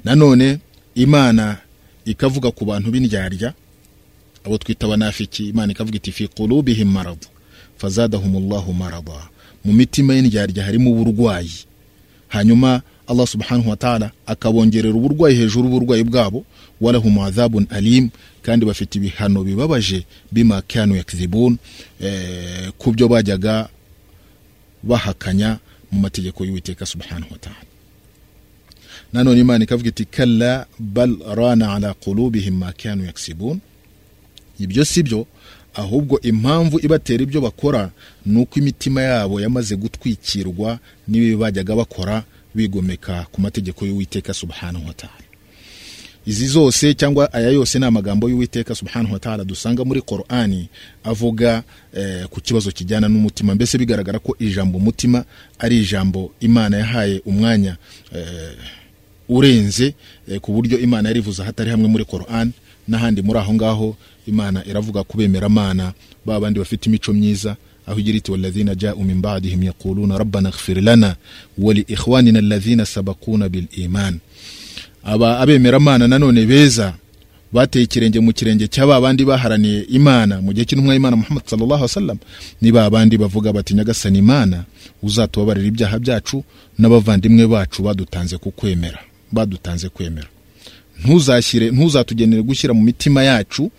Nanone 0.03 0.59
imana 0.95 1.57
ikavuga 2.05 2.51
ku 2.51 2.65
bantu 2.65 2.91
b'indyarya 2.91 3.53
abo 4.45 4.57
twita 4.57 4.85
abanafiki 4.85 5.49
imana 5.49 5.71
ikavuga 5.73 5.97
iti 5.97 6.11
fi 6.11 6.27
qulubihim 6.27 6.89
marad 6.91 7.17
fazadahumullahu 7.77 8.73
marada 8.73 9.29
mu 9.65 9.73
mitima 9.73 10.13
y'indyarya 10.13 10.63
harimo 10.63 10.91
uburwayi. 10.91 11.65
Hanyuma 12.27 12.81
allah 13.07 13.27
subhanahu 13.27 13.69
wa 13.69 13.75
ta'ala 13.75 14.11
akabongerera 14.25 14.95
uburwayi 14.95 15.35
hejuru 15.35 15.69
y'uburwayi 15.69 16.03
bwabo 16.03 16.45
walahum 16.81 17.19
adhabun 17.19 17.67
alim 17.69 18.09
kandi 18.41 18.65
bafite 18.65 18.95
ibihano 18.97 19.43
bibabaje 19.43 20.05
bima 20.31 20.61
kanu 20.61 20.95
yakzibun 20.95 21.57
eh, 22.01 22.71
ku 22.77 22.91
byo 22.91 23.07
bajyaga 23.07 23.69
bahakanya 24.83 25.59
mu 25.91 25.99
mategeko 25.99 26.45
y'uwiteka 26.45 26.85
subhanahu 26.85 27.31
wa 27.33 27.37
ta'ala. 27.37 27.65
Nanone 29.13 29.39
imana 29.39 29.63
ikavuga 29.63 29.89
iti 29.89 30.05
kalla 30.05 30.65
bal 30.79 31.17
rana 31.35 31.73
ala 31.73 31.93
qulubihim 31.93 32.57
ma 32.57 32.71
kanu 32.71 33.05
yaksibun 33.05 33.59
ibyo 34.59 34.85
si 34.85 35.03
byo 35.03 35.27
ahubwo 35.73 36.19
impamvu 36.21 36.79
ibatera 36.79 37.23
ibyo 37.23 37.41
bakora 37.41 37.91
ni 38.25 38.37
uko 38.41 38.59
imitima 38.59 39.01
yabo 39.01 39.41
yamaze 39.41 39.75
gutwikirwa 39.75 40.79
n'ibibi 41.07 41.35
bajyaga 41.35 41.75
bakora 41.75 42.23
bigomeka 42.55 43.27
ku 43.31 43.41
mategeko 43.41 43.85
y'uwiteka 43.85 44.33
subhanahu 44.33 44.87
wa 44.87 44.93
ta'ala. 44.93 45.24
Izi 46.25 46.47
zose 46.47 46.93
cyangwa 46.93 47.33
aya 47.33 47.49
yose 47.49 47.79
ni 47.79 47.85
amagambo 47.85 48.29
y'uwiteka 48.29 48.75
subhanahu 48.75 49.13
wa 49.13 49.19
ta'ala 49.19 49.43
dusanga 49.43 49.85
muri 49.85 50.01
korani 50.01 50.69
avuga 51.03 51.63
eh, 51.93 52.25
ku 52.29 52.41
kibazo 52.41 52.71
kijyana 52.71 53.07
n'umutima. 53.09 53.55
Mbese 53.55 53.77
bigaragara 53.77 54.19
ko 54.19 54.35
ijambo 54.39 54.77
umutima 54.77 55.25
ari 55.59 55.79
ijambo 55.81 56.31
imana 56.39 56.77
yahaye 56.77 57.21
umwanya 57.25 57.77
eh, 58.15 58.57
urenze 59.29 59.93
eh, 60.29 60.39
ku 60.39 60.51
buryo 60.51 60.79
imana 60.79 61.09
yarivuze 61.09 61.43
hatari 61.43 61.69
hamwe 61.71 61.87
muri 61.87 62.05
korani 62.05 62.51
n'ahandi 62.87 63.21
muri 63.21 63.39
aho 63.39 63.53
ngaho 63.53 63.95
imana 64.27 64.65
iravuga 64.65 65.03
kubemera 65.03 65.45
amana 65.45 65.93
ba 66.25 66.39
bandi 66.39 66.59
bafite 66.59 66.85
imico 66.89 67.13
myiza 67.13 67.55
aho 67.87 67.99
igira 67.99 68.17
iti 68.17 68.31
walladhina 68.31 68.75
jau 68.75 69.03
min 69.03 69.21
ba'dihim 69.21 69.63
yaquluna 69.63 70.17
rabbana 70.17 70.49
ighfir 70.49 70.81
lana 70.81 71.15
wa 71.57 71.73
li 71.73 71.81
ikhwanina 71.87 72.39
alladhina 72.39 72.85
sabaquna 72.85 73.49
bil 73.49 73.67
iman. 73.77 74.19
Aba 75.05 75.39
abemeramana 75.39 76.07
nanone 76.07 76.45
beza 76.45 76.93
bateye 77.53 77.85
ikirenge 77.85 78.19
mu 78.19 78.33
kirenge 78.33 78.67
cya 78.67 78.87
ba 78.87 79.01
bandi 79.01 79.25
baharaniye 79.25 79.81
imana. 79.87 80.41
Mu 80.41 80.51
gihe 80.53 80.65
cy'intumwa 80.65 80.93
y'imana 80.93 81.15
muhammad 81.15 81.43
sallallahu 81.47 81.83
alaihi 81.85 81.91
wasallam 81.93 82.17
ni 82.61 82.71
ba 82.71 82.89
bandi 82.89 83.17
bavuga 83.17 83.53
bati 83.53 83.73
nyagasani 83.73 84.19
imana 84.19 84.63
uzatubabarira 85.03 85.67
ibyaha 85.67 85.99
byacu 85.99 86.43
n'abavandimwe 86.79 87.47
bacu 87.47 87.83
badutanze 87.83 88.37
kukwemera. 88.37 88.99
Badutanze 89.31 89.89
kwemera. 89.89 90.27
Ntuzashyire 91.03 91.71
ntuzatugenere 91.71 92.41
gushyira 92.41 92.73
mu 92.73 92.81
mitima 92.83 93.23
yacu 93.23 93.71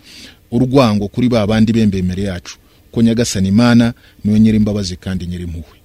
urwango 0.51 1.07
kuri 1.07 1.29
ba 1.29 1.47
bandi 1.47 1.73
bembemere 1.73 2.23
yacu. 2.23 2.57
Ko 2.91 3.01
nyagasani 3.01 3.47
imana 3.47 3.93
ni 4.23 4.31
we 4.33 4.39
nyir'imbabazi 4.39 4.95
kandi 4.95 5.25
nyir'impuhwe 5.27 5.77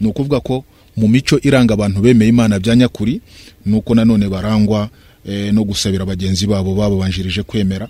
ni 0.00 0.08
ukuvuga 0.08 0.40
ko 0.40 0.64
mu 0.96 1.08
mico 1.08 1.38
iranga 1.42 1.74
abantu 1.74 2.00
bemeye 2.00 2.28
imana 2.28 2.58
bya 2.58 2.76
nyakuri 2.76 3.20
ni 3.66 3.76
uko 3.76 3.94
nanone 3.94 4.28
barangwa 4.28 4.88
eh, 5.26 5.52
no 5.54 5.64
gusabira 5.64 6.04
bagenzi 6.04 6.46
babo 6.46 6.74
bababanjirije 6.74 7.42
kwemera. 7.42 7.88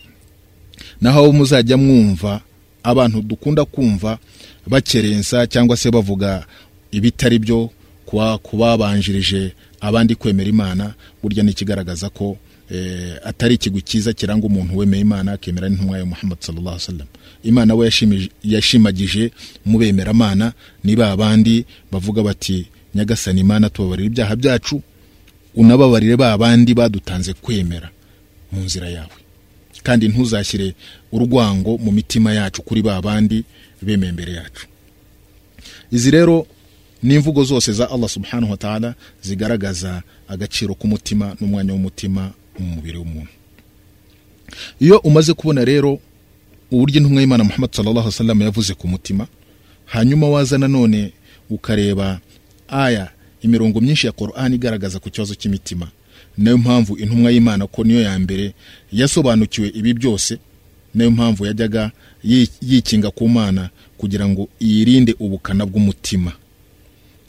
Naho 1.01 1.19
abo 1.21 1.33
muzajya 1.33 1.77
mwumva 1.77 2.41
abantu 2.83 3.23
dukunda 3.23 3.65
kumva 3.65 4.19
bakerensa 4.67 5.47
cyangwa 5.47 5.77
se 5.77 5.91
bavuga 5.91 6.47
ibitari 6.91 7.39
byo 7.39 7.71
kuba 8.07 8.39
kubabanjirije 8.39 9.53
abandi 9.81 10.15
kwemera 10.15 10.49
imana 10.51 10.95
burya 11.23 11.43
ni 11.43 11.51
ikigaragaza 11.51 12.09
ko 12.11 12.37
eh, 12.71 13.17
atari 13.25 13.55
ikigo 13.55 13.81
cyiza 13.81 14.13
kiranga 14.13 14.47
umuntu 14.47 14.77
wemeye 14.79 15.03
imana 15.03 15.33
akemera 15.33 15.69
n'intumwa 15.69 15.99
ya 15.99 16.05
muhammad 16.07 16.39
sallallahu 16.41 16.69
alaihi 16.77 16.85
wasallam. 16.85 17.07
Imana 17.45 17.75
we 17.75 17.91
yashimagije 18.45 19.31
mu 19.67 19.79
bemeramana 19.79 20.53
ni 20.85 20.97
ba 20.97 21.17
bandi 21.17 21.65
bavuga 21.93 22.23
bati 22.23 22.67
nyagasani 22.95 23.41
imana 23.41 23.71
tubabarira 23.71 24.07
ibyaha 24.07 24.37
byacu 24.37 24.83
unababarire 25.55 26.17
ba 26.17 26.39
bandi 26.39 26.75
badutanze 26.75 27.33
kwemera 27.35 27.91
mu 28.53 28.61
nzira 28.65 28.89
yawe. 28.89 29.17
Kandi 29.83 30.09
ntuzashyire 30.09 30.75
urwango 31.13 31.79
mu 31.79 31.91
mitima 31.93 32.33
yacu 32.33 32.63
kuri 32.63 32.83
ba 32.83 33.03
bandi 33.03 33.45
bemeye 33.83 34.11
imbere 34.11 34.33
yacu. 34.33 34.67
Izi 35.93 36.11
rero 36.11 36.47
ni 37.03 37.15
imvugo 37.15 37.45
zose 37.45 37.73
za 37.73 37.91
allah 37.91 38.09
subhanahu 38.09 38.51
wa 38.51 38.57
ta'ala 38.57 38.95
zigaragaza 39.23 40.03
agaciro 40.29 40.75
k'umutima 40.75 41.37
n'umwanya 41.41 41.73
w'umutima 41.73 42.33
mu 42.59 42.67
mubiri 42.67 42.99
w'umuntu. 42.99 43.33
Iyo 44.81 44.99
umaze 44.99 45.33
kubona 45.35 45.65
rero 45.65 45.99
uburyo 46.71 46.97
intumwa 47.01 47.21
y'imana 47.21 47.45
muhammad 47.45 47.71
sallallahu 47.75 48.07
alaihi 48.07 48.15
wasallam 48.17 48.41
yavuze 48.43 48.75
ku 48.75 48.89
mutima 48.89 49.27
hanyuma 49.87 50.29
waza 50.29 50.59
nanone 50.59 51.13
ukareba 51.51 52.21
aya 52.73 53.11
imirongo 53.43 53.81
myinshi 53.81 54.07
ya 54.07 54.13
Qur'an 54.13 54.55
igaragaza 54.55 54.99
ku 54.99 55.11
kibazo 55.11 55.35
cy'imitima. 55.35 55.89
Nayo 56.39 56.59
mpamvu 56.59 56.97
intumwa 56.99 57.31
y'Imana 57.31 57.67
ko 57.67 57.85
niyo 57.85 58.01
ya 58.03 58.19
mbere 58.19 58.55
yasobanukiwe 58.93 59.69
ibi 59.75 59.95
byose 59.95 60.39
na 60.95 61.05
yo 61.05 61.11
mpamvu 61.11 61.47
yajyaga 61.47 61.91
yi- 62.25 62.49
yikinga 62.63 63.11
ku 63.11 63.29
mana 63.29 63.71
kugira 63.99 64.29
ngo 64.29 64.49
yirinde 64.61 65.15
ubukana 65.21 65.67
bw'umutima. 65.67 66.33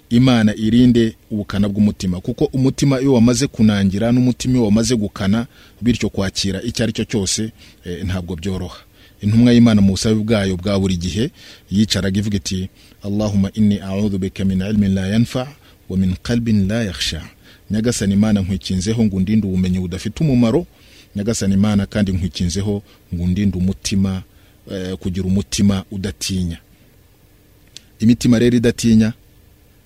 Imana 0.09 0.55
irinde 0.55 1.15
ubukana 1.31 1.69
bw'umutima 1.69 2.21
kuko 2.21 2.45
umutima 2.53 3.01
iyo 3.01 3.13
wamaze 3.13 3.47
kunangira 3.47 4.11
n'umutima 4.11 4.53
iyo 4.53 4.63
wamaze 4.65 4.95
gukana 4.95 5.47
bityo 5.81 6.09
kwakira 6.09 6.61
icyo 6.63 6.83
ari 6.83 6.93
cyo 6.93 7.03
cyose 7.05 7.51
eh, 7.85 8.05
ntabwo 8.05 8.35
byoroha. 8.35 8.77
Intumwa 9.21 9.53
y'imana 9.53 9.81
mu 9.81 9.91
busabe 9.97 10.15
bwayo 10.23 10.57
bwa 10.57 10.79
buri 10.79 10.97
gihe 10.97 11.31
yicaraga 11.71 12.19
ivuga 12.19 12.37
iti 12.37 12.69
allahuma 13.03 13.51
inni 13.53 13.79
audhu 13.79 14.17
bika 14.17 14.45
min 14.45 14.61
ilmin 14.61 14.93
la 14.93 15.07
yanfa 15.07 15.47
wa 15.89 15.97
min 15.97 16.15
qalbin 16.23 16.67
la 16.67 16.83
yakhsha. 16.83 17.21
Nyagasani 17.71 18.13
imana 18.13 18.41
nkwikinzeho 18.41 19.05
ngo 19.05 19.15
undinde 19.17 19.47
ubumenyi 19.47 19.79
budafite 19.79 20.23
umumaro. 20.23 20.65
Nyagasani 21.15 21.53
imana 21.53 21.85
kandi 21.85 22.11
nkwikinzeho 22.11 22.83
ngo 23.13 23.23
undinde 23.23 23.57
umutima 23.57 24.23
eh, 24.71 24.93
kugira 24.97 25.25
umutima 25.27 25.83
udatinya. 25.91 26.57
Imitima 27.99 28.39
rero 28.39 28.57
idatinya 28.57 29.13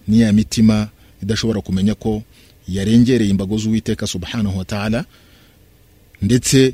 ni 0.07 0.19
ya 0.21 0.33
mitima 0.33 0.89
idashobora 1.23 1.61
kumenya 1.61 1.95
ko 1.95 2.23
yarengereye 2.67 3.29
imbago 3.31 3.57
z'uwiteka 3.57 4.07
subhanahu 4.07 4.57
wa 4.57 4.65
ta'ala 4.65 5.05
ndetse 6.21 6.73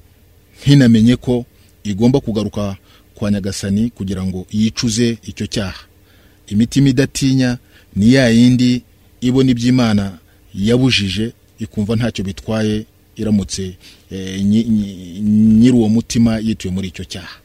ntinamenye 0.62 1.16
ko 1.16 1.46
igomba 1.84 2.20
kugaruka 2.20 2.76
kwa 3.16 3.32
nyagasani 3.32 3.90
kugira 3.90 4.24
ngo 4.24 4.46
yicuze 4.52 5.18
icyo 5.24 5.48
cyaha. 5.48 5.84
Imitima 6.48 6.90
idatinya 6.90 7.58
ni 7.96 8.14
ya 8.14 8.30
yindi 8.30 8.82
ibona 9.22 9.52
iby'imana 9.52 10.18
yabujije 10.56 11.34
ikumva 11.60 11.96
ntacyo 11.96 12.24
bitwaye 12.26 12.86
iramutse 13.16 13.78
eh, 14.12 14.42
nyi- 14.44 14.64
nyi- 14.70 15.20
nyiri 15.60 15.72
uwo 15.78 15.90
mutima 15.90 16.40
yituye 16.40 16.74
muri 16.74 16.88
icyo 16.88 17.06
cyaha. 17.06 17.38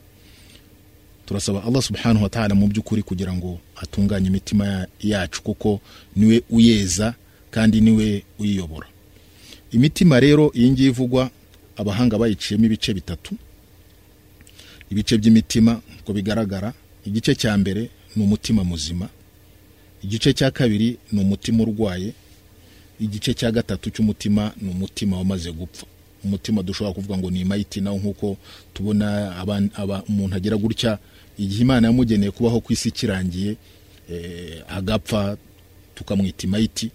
Turasaba 1.26 1.64
allah 1.64 1.82
subhanahu 1.82 2.22
wa 2.24 2.28
ta'ala 2.30 2.54
mu 2.54 2.68
by'ukuri 2.68 3.02
kugira 3.02 3.32
ngo 3.32 3.60
atunganye 3.76 4.26
imitima 4.28 4.66
ya- 4.66 4.86
yacu 5.00 5.42
kuko 5.42 5.80
ni 6.16 6.26
we 6.26 6.42
uyeza 6.50 7.14
kandi 7.50 7.80
ni 7.80 7.90
we 7.90 8.22
uyiyobora. 8.38 8.86
Imitima 9.72 10.20
rero 10.20 10.52
iyi 10.56 10.70
ngiyi 10.70 10.88
ivugwa 10.88 11.30
abahanga 11.76 12.18
bayiciyemo 12.18 12.64
ibice 12.66 12.94
bitatu. 12.94 13.36
Ibice 14.90 15.18
by'imitima 15.18 15.80
uko 16.00 16.12
bigaragara 16.12 16.72
igice 17.06 17.34
cya 17.34 17.52
mbere 17.60 17.90
ni 18.16 18.22
umutima 18.24 18.64
muzima 18.64 19.08
igice 20.04 20.32
cya 20.32 20.50
kabiri 20.50 20.96
ni 21.12 21.20
umutima 21.20 21.62
urwaye 21.62 22.12
igice 23.00 23.34
cya 23.34 23.50
gatatu 23.50 23.90
cy'umutima 23.90 24.52
ni 24.60 24.70
umutima 24.70 25.16
wamaze 25.16 25.52
gupfa. 25.52 25.86
Umutima 26.24 26.62
dushobora 26.62 26.94
kuvuga 26.94 27.18
ngo 27.18 27.30
ni 27.30 27.40
imayiti 27.40 27.80
nawo 27.80 27.98
nk'uko 27.98 28.36
tubona 28.74 30.04
umuntu 30.08 30.36
agira 30.36 30.56
gutya 30.56 30.98
igihe 31.38 31.62
imana 31.62 31.86
yamugeneye 31.86 32.30
kubaho 32.30 32.60
ku 32.60 32.72
isi 32.72 32.90
kirangiye 32.90 33.56
eh, 34.10 34.62
agapfa 34.68 35.36
tukamwita 35.94 36.46
imayiti 36.46 36.90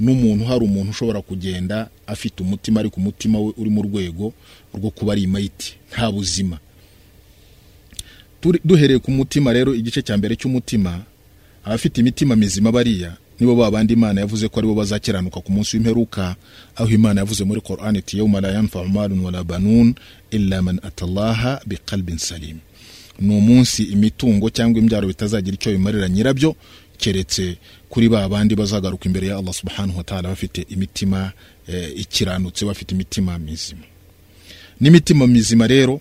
n'umuntu 0.00 0.44
hari 0.44 0.64
umuntu 0.64 0.90
ushobora 0.90 1.20
kugenda 1.22 1.90
afite 2.06 2.40
umutima 2.42 2.80
ariko 2.80 2.96
umutima 3.00 3.40
we 3.40 3.52
uri 3.56 3.70
mu 3.70 3.82
rwego 3.82 4.32
rwo 4.74 4.90
kuba 4.90 5.12
ari 5.12 5.22
imayiti 5.22 5.76
nta 5.92 6.10
buzima. 6.12 6.58
Duhereye 8.42 8.98
ku 8.98 9.10
mutima 9.10 9.52
rero 9.52 9.74
igice 9.74 10.02
cya 10.02 10.16
mbere 10.16 10.36
cy'umutima 10.36 11.02
abafite 11.64 12.00
imitima 12.00 12.36
mizima 12.36 12.72
bariya 12.72 13.16
nibo 13.40 13.56
ba 13.56 13.70
bandi 13.70 13.92
imana 13.94 14.20
yavuze 14.20 14.48
ko 14.48 14.60
ari 14.60 14.68
bo 14.68 14.74
bazakiranuka 14.74 15.40
ku 15.40 15.52
munsi 15.52 15.76
w'imperuka 15.76 16.36
aho 16.76 16.88
imana 16.88 17.20
yavuze 17.20 17.44
muri 17.44 17.60
Qur'an 17.60 17.96
iti 17.96 18.18
yawma 18.18 18.40
la 18.40 18.52
yanfa'u 18.52 18.88
malun 18.88 19.20
wala 19.20 19.44
banun 19.44 19.94
illa 20.30 20.62
man 20.62 20.80
atallaha 20.82 21.60
salim. 22.16 22.58
Ni 23.20 23.34
umunsi 23.36 23.82
imitungo 23.82 24.50
cyangwa 24.50 24.80
imbyaro 24.80 25.08
bitazagira 25.08 25.54
icyo 25.54 25.72
bimarira 25.72 26.08
nyirabyo 26.08 26.56
keretse 26.98 27.56
kuri 27.88 28.08
ba 28.08 28.28
bandi 28.28 28.54
bazagaruka 28.54 29.04
imbere 29.08 29.26
ya 29.26 29.36
Allah 29.36 29.52
subhanahu 29.54 29.98
wa 29.98 30.04
ta'ala 30.04 30.28
bafite 30.28 30.64
imitima 30.68 31.32
eh, 31.68 31.92
ikiranutse 31.96 32.64
bafite 32.64 32.92
imitima 32.94 33.38
mizima. 33.38 33.84
N'imitima 34.80 35.26
mizima 35.26 35.66
rero 35.66 36.00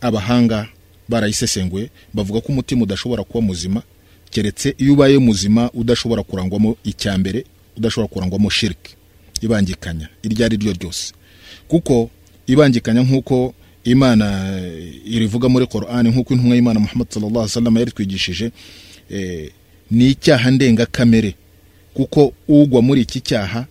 abahanga 0.00 0.68
barayisesenguye 1.10 1.90
bavuga 2.14 2.40
ko 2.40 2.46
umutima 2.52 2.82
udashobora 2.82 3.22
kuba 3.24 3.40
muzima 3.46 3.82
keretse 4.30 4.74
iyo 4.78 4.92
ubaye 4.92 5.18
muzima 5.18 5.70
udashobora 5.74 6.22
kurangwamo 6.22 6.76
icya 6.84 7.18
mbere 7.18 7.44
udashobora 7.76 8.08
kurangwamo 8.12 8.50
shiriki 8.50 8.94
ibangikanya 9.40 10.08
iryo 10.22 10.44
ari 10.46 10.56
ryo 10.56 10.72
ryose. 10.72 11.12
Kuko 11.68 12.10
ibangikanya 12.46 13.02
nk'uko 13.02 13.54
imana 13.84 14.26
eh, 14.60 14.94
irivuga 15.14 15.48
muri 15.48 15.66
Qur'an 15.66 16.06
nk'uko 16.08 16.34
intumwa 16.34 16.54
y'imana 16.56 16.80
Muhammad 16.80 17.08
sallallahu 17.10 17.38
alaihi 17.44 17.52
wasallam 17.56 17.76
yaritwigishije 17.76 18.50
eh, 19.10 19.50
ni 19.90 20.08
icyaha 20.10 20.50
ndengakamere 20.50 21.34
kuko 21.94 22.32
ugwa 22.48 22.82
muri 22.82 23.00
iki 23.00 23.20
cyaha 23.20 23.66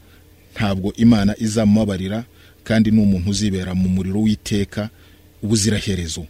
ntabwo 0.56 0.94
imana 0.98 1.36
izamubabarira 1.40 2.24
kandi 2.64 2.92
ni 2.92 3.00
umuntu 3.02 3.30
uzibera 3.30 3.72
mu 3.76 3.90
muriro 3.90 4.20
w'iteka 4.22 4.90
ubuziraherezo. 5.44 6.26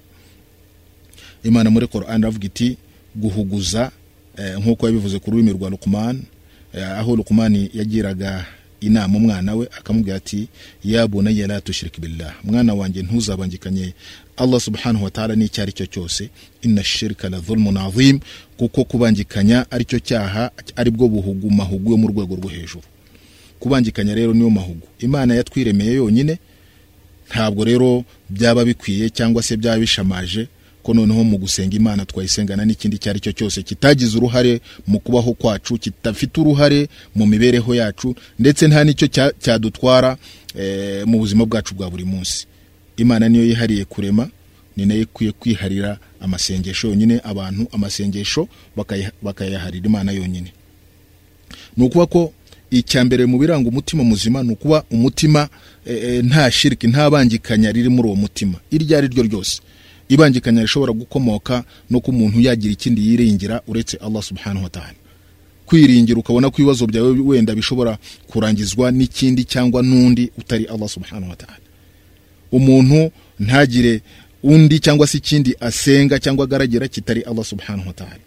Imana 1.44 1.70
muri 1.70 1.88
Qur'an 1.88 2.20
iravuga 2.22 2.46
iti 2.46 2.78
guhuguza 3.16 3.92
eh, 4.38 4.56
nk'uko 4.60 4.86
yabivuze 4.88 5.20
ku 5.20 5.32
rurimi 5.32 5.52
rwa 5.52 5.70
Luqman 5.70 6.22
eh, 6.74 7.00
aho 7.00 7.16
Luqman 7.16 7.70
yagiraga 7.74 8.46
inama 8.82 9.18
umwana 9.18 9.56
we 9.56 9.68
akamubwira 9.80 10.16
ati 10.18 10.48
ya 10.84 11.08
bunayya 11.08 11.48
la 11.48 11.62
tushrik 11.62 12.00
billah. 12.00 12.34
Mwana 12.44 12.74
wanjye 12.74 13.02
ntuzabangikanye 13.04 13.94
Allah 14.38 14.60
subhanahu 14.60 15.04
wa 15.04 15.12
ta'ala 15.12 15.36
n'icyo 15.36 15.64
ari 15.64 15.72
cyo 15.74 15.86
cyose. 15.86 16.30
Inna 16.62 16.84
shirka 16.84 17.30
la 17.30 17.40
dhulmun 17.40 17.78
azim. 17.78 18.20
Kuko 18.58 18.84
kubangikanya 18.84 19.66
ari 19.72 19.86
cyo 19.86 20.00
cyaha 20.00 20.52
ari 20.76 20.92
bwo 20.92 21.08
buhugu 21.08 21.52
mahugu 21.52 21.92
yo 21.92 21.98
mu 21.98 22.08
rwego 22.08 22.36
rwo 22.36 22.50
hejuru. 22.50 22.84
Kubangikanya 23.60 24.16
rero 24.16 24.34
niyo 24.34 24.50
mahugu. 24.50 24.88
Imana 25.00 25.36
yatwiremeye 25.36 25.94
yonyine 25.94 26.40
ntabwo 27.30 27.64
rero 27.66 28.04
byaba 28.30 28.66
bikwiye 28.66 29.10
cyangwa 29.10 29.44
se 29.44 29.58
byaba 29.58 29.78
bishamaje 29.80 30.48
ko 30.84 30.94
noneho 30.94 31.24
mu 31.24 31.38
gusenga 31.38 31.76
imana 31.76 32.06
twayisengana 32.06 32.66
n'ikindi 32.66 32.96
icyo 32.96 33.10
ari 33.12 33.20
cyo 33.20 33.32
cyose 33.32 33.64
kitagize 33.64 34.18
uruhare 34.18 34.62
mu 34.88 35.00
kubaho 35.00 35.34
kwacu 35.34 35.78
kitafite 35.78 36.38
uruhare 36.42 36.88
mu 37.16 37.26
mibereho 37.26 37.76
yacu 37.76 38.16
ndetse 38.40 38.68
nta 38.68 38.84
n'icyo 38.84 39.08
cya- 39.08 39.34
cyadutwara 39.40 40.18
eh, 40.56 41.04
mu 41.08 41.20
buzima 41.20 41.46
bwacu 41.46 41.76
bwa 41.76 41.90
buri 41.90 42.06
munsi. 42.06 42.46
Imana 42.98 43.30
niyo 43.30 43.44
yihariye 43.46 43.86
kurema 43.86 44.30
ni 44.78 44.86
na 44.86 44.94
yo 44.94 45.02
ikwiye 45.02 45.32
kwiharira 45.32 46.00
amasengesho 46.22 46.88
yonyine 46.88 47.20
abantu 47.24 47.68
amasengesho 47.72 48.48
bakayaharira 49.22 49.86
imana 49.88 50.12
yonyine. 50.12 50.52
Ni 51.78 51.84
ukuba 51.86 52.06
ko 52.06 52.34
icya 52.72 53.04
mbere 53.06 53.26
mu 53.26 53.38
biranga 53.40 53.70
umutima 53.70 54.04
muzima 54.04 54.44
ni 54.44 54.52
ukuba 54.54 54.84
umutima 54.92 55.50
eh, 55.86 56.04
eh, 56.04 56.24
nta 56.26 56.52
shiriki 56.52 56.88
nta 56.88 57.10
bangikanya 57.10 57.72
riri 57.72 57.88
uwo 57.90 58.16
mutima. 58.16 58.58
Iryo 58.72 58.98
ari 58.98 59.08
ryo 59.08 59.24
ryose. 59.24 59.62
Ibangikanya 60.10 60.62
rishobora 60.62 60.94
gukomoka 60.94 61.64
no 61.90 62.00
ku 62.02 62.12
muntu 62.12 62.40
yagira 62.42 62.74
ikindi 62.74 63.02
yiringira 63.10 63.62
uretse 63.68 63.98
Allah 63.98 64.24
subhanahu 64.24 64.64
wa 64.64 64.70
ta'ala. 64.70 64.98
Kwiringira 65.66 66.20
ukabona 66.20 66.50
ko 66.50 66.56
ibibazo 66.62 66.88
byawe 66.88 67.10
wenda 67.22 67.56
bishobora 67.56 67.98
kurangizwa 68.28 68.92
n'ikindi 68.92 69.44
cyangwa 69.46 69.84
n'undi 69.84 70.32
utari 70.38 70.66
Allah 70.66 70.90
subhanahu 70.90 71.30
wa 71.30 71.36
ta'ala. 71.36 71.62
Umuntu 72.52 73.12
ntagire 73.40 74.02
undi 74.44 74.80
cyangwa 74.80 75.08
se 75.08 75.18
ikindi 75.18 75.56
asenga 75.60 76.20
cyangwa 76.20 76.44
agaragira 76.46 76.88
kitari 76.88 77.22
Allah 77.22 77.46
subhanahu 77.46 77.88
wa 77.88 77.94
ta'ala. 77.94 78.24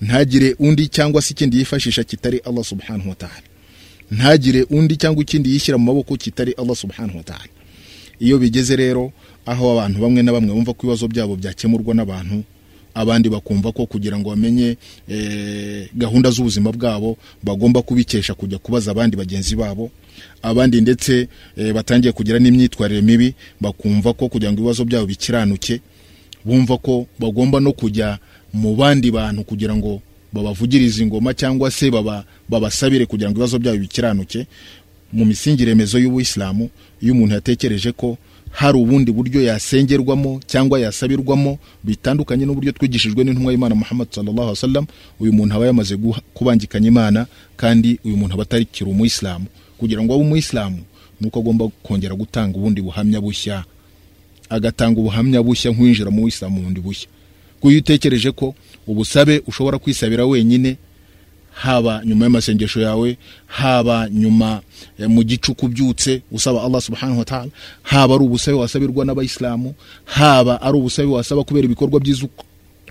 Ntagire 0.00 0.56
undi 0.58 0.88
cyangwa 0.88 1.22
se 1.22 1.32
ikindi 1.32 1.58
yifashisha 1.58 2.04
kitari 2.04 2.38
Allah 2.44 2.64
subhanahu 2.64 3.08
wa 3.08 3.14
ta'ala. 3.14 3.46
Ntagire 4.10 4.62
undi 4.70 4.96
cyangwa 4.96 5.22
ikindi 5.22 5.52
yishyira 5.52 5.78
mu 5.78 5.84
maboko 5.84 6.16
kitari 6.16 6.52
Allah 6.58 6.76
subhanahu 6.76 7.16
wa 7.16 7.22
ta'ala. 7.24 7.50
Iyo 8.18 8.38
bigeze 8.38 8.76
rero 8.76 9.12
aho 9.46 9.72
abantu 9.72 10.00
bamwe 10.00 10.22
na 10.22 10.32
bamwe 10.32 10.52
bumva 10.54 10.72
ko 10.74 10.80
ibibazo 10.86 11.08
byabo 11.08 11.36
byakemurwa 11.36 11.94
n'abantu 11.94 12.44
abandi 12.94 13.28
bakumva 13.30 13.72
ko 13.72 13.86
kugira 13.86 14.18
ngo 14.18 14.30
bamenye 14.30 14.76
eh, 15.08 15.88
gahunda 15.94 16.30
z'ubuzima 16.30 16.72
bwabo 16.72 17.16
bagomba 17.42 17.82
kubikesha 17.82 18.34
kujya 18.34 18.58
kubaza 18.58 18.90
abandi 18.90 19.16
bagenzi 19.16 19.56
babo. 19.56 19.90
Abandi 20.42 20.80
ndetse 20.80 21.28
eh, 21.56 21.72
batangiye 21.74 22.12
kugira 22.12 22.38
n'imyitwarire 22.38 23.00
mibi 23.02 23.34
bakumva 23.60 24.12
ko 24.12 24.28
kugira 24.28 24.52
ngo 24.52 24.58
ibibazo 24.60 24.84
byabo 24.84 25.06
bikiranuke 25.06 25.80
bumva 26.44 26.78
ko 26.78 27.06
bagomba 27.18 27.60
no 27.60 27.72
kujya 27.72 28.18
mu 28.52 28.74
bandi 28.76 29.10
bantu 29.10 29.44
kugira 29.46 29.76
ngo 29.76 30.02
babavugirize 30.32 31.02
ingoma 31.02 31.34
cyangwa 31.34 31.70
se 31.70 31.90
baba, 31.90 32.24
babasabire 32.48 33.06
kugira 33.06 33.30
ngo 33.30 33.36
ibibazo 33.38 33.58
byabo 33.58 33.78
bikiranuke. 33.78 34.46
Mu 35.12 35.24
misingi 35.24 35.64
remezo 35.64 35.98
y'ubuyisilamu 35.98 36.70
iyo 37.02 37.12
umuntu 37.14 37.34
yatekereje 37.34 37.92
ko 37.92 38.18
hari 38.50 38.78
ubundi 38.78 39.12
buryo 39.12 39.42
yasengerwamo 39.42 40.40
cyangwa 40.46 40.80
yasabirwamo 40.80 41.58
bitandukanye 41.84 42.44
n'uburyo 42.46 42.72
twigishijwe 42.72 43.24
n'intumwa 43.24 43.52
y'Imana 43.52 43.74
Muhammad 43.74 44.08
sallallahu 44.10 44.40
alaihi 44.50 44.58
wasallam 44.60 44.86
uyu 45.20 45.32
muntu 45.32 45.54
aba 45.54 45.66
yamaze 45.66 45.96
kubangikanya 46.34 46.88
Imana 46.88 47.26
kandi 47.56 47.98
uyu 48.04 48.16
muntu 48.16 48.34
aba 48.34 48.42
atarikiri 48.42 48.90
umuyisilamu 48.90 49.46
kugira 49.78 50.02
ngo 50.02 50.14
abe 50.14 50.22
umuyisilamu 50.22 50.78
nuko 51.20 51.38
agomba 51.40 51.68
kongera 51.82 52.14
gutanga 52.14 52.56
ubundi 52.58 52.80
buhamya 52.82 53.20
bushya. 53.20 53.64
Agatanga 54.48 55.00
ubuhamya 55.00 55.42
bushya 55.42 55.70
nk'uwinjira 55.70 56.10
mu 56.10 56.24
wisilamu 56.24 56.60
bundi 56.64 56.80
bushya. 56.80 57.08
Kuko 57.60 57.70
iyo 57.70 57.78
utekereje 57.78 58.30
ko 58.32 58.54
ubusabe 58.86 59.42
ushobora 59.46 59.78
kwisabira 59.78 60.26
wenyine 60.26 60.76
haba 61.50 62.02
nyuma 62.04 62.24
y'amasengesho 62.24 62.80
yawe 62.80 63.18
haba 63.46 64.08
nyuma 64.10 64.62
eh, 64.98 65.08
mu 65.08 65.22
gicuku 65.22 65.66
ubyutse 65.66 66.22
usaba 66.32 66.62
allah 66.62 66.80
subhanahu 66.80 67.18
wa 67.18 67.24
ta'ala 67.24 67.50
haba 67.82 68.14
ari 68.14 68.24
ubusabe 68.24 68.56
wasabirwa 68.56 69.04
n'abayisilamu 69.04 69.74
haba 70.04 70.62
ari 70.62 70.76
ubusabe 70.78 71.08
wasaba 71.08 71.44
kubera 71.44 71.64
ibikorwa 71.64 72.00
byiza 72.00 72.24
uk- 72.26 72.44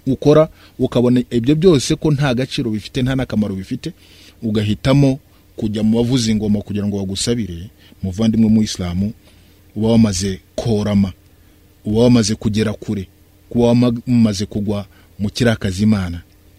ukora 0.08 0.50
ukabona 0.80 1.24
ibyo 1.32 1.56
byose 1.56 1.95
ko 1.95 2.12
nta 2.12 2.34
gaciro 2.34 2.69
bifite 2.72 3.02
nta 3.02 3.15
n'akamaro 3.15 3.56
bifite 3.56 3.93
ugahitamo 4.43 5.19
kujya 5.56 5.84
mu 5.84 5.98
bavuza 5.98 6.32
ingoma 6.32 6.62
kugira 6.62 6.88
ngo 6.88 6.98
bagusabire 6.98 7.69
muvandimwe 8.04 8.50
mu 8.50 8.62
isilamu 8.63 9.13
uba 9.76 9.88
wamaze 9.91 10.39
korama 10.56 11.12
uba 11.86 12.02
wamaze 12.04 12.36
kugera 12.36 12.74
kure 12.74 13.08
kuba 13.50 13.65
wamaze 13.67 14.45
kugwa 14.45 14.86
mu 15.19 15.30
kirakaza 15.30 15.84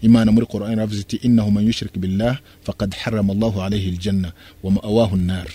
imana 0.03 0.33
muri 0.33 0.47
Qur'an 0.47 0.73
iravuze 0.73 1.01
iti 1.01 1.17
innahu 1.17 1.51
man 1.51 1.67
yushrik 1.67 1.99
billah 1.99 2.39
faqad 2.63 2.95
harrama 2.95 3.33
Allahu 3.33 3.61
alayhi 3.63 3.89
aljanna 3.89 4.33
wa 4.63 4.71
ma'awahu 4.71 5.15
an-nar. 5.15 5.49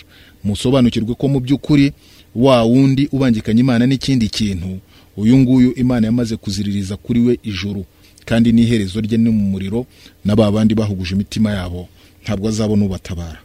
Musobanukirwe 0.44 1.14
ko 1.14 1.28
mu 1.28 1.40
by'ukuri 1.40 1.92
wa 2.34 2.62
wundi 2.62 3.08
ubangikanya 3.12 3.60
imana 3.60 3.86
n'ikindi 3.86 4.28
kintu. 4.28 4.78
Uyu 5.16 5.38
nguyu 5.38 5.72
imana 5.74 6.06
yamaze 6.06 6.36
kuziririza 6.36 6.96
kuri 6.96 7.20
we 7.20 7.38
ijuru 7.42 7.84
kandi 8.24 8.52
n'iherezo 8.52 9.00
rye 9.00 9.18
ni 9.18 9.30
mu 9.30 9.50
muriro 9.50 9.86
na 10.24 10.36
ba 10.36 10.50
bandi 10.52 10.74
bahuguje 10.74 11.14
imitima 11.14 11.50
yabo. 11.50 11.88
Ntabwo 12.22 12.48
azabona 12.48 12.84
ubatabara. 12.84 13.40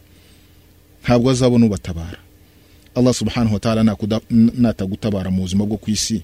Ntabwo 1.04 1.30
azabona 1.30 1.66
ubatabara. 1.66 2.18
Allah 2.94 3.14
subhanahu 3.14 3.54
wa 3.54 3.60
ta'ala 3.60 3.96
natagutabara 4.58 5.30
mu 5.30 5.42
buzima 5.42 5.64
bwo 5.66 5.76
ku 5.76 5.90
isi. 5.90 6.22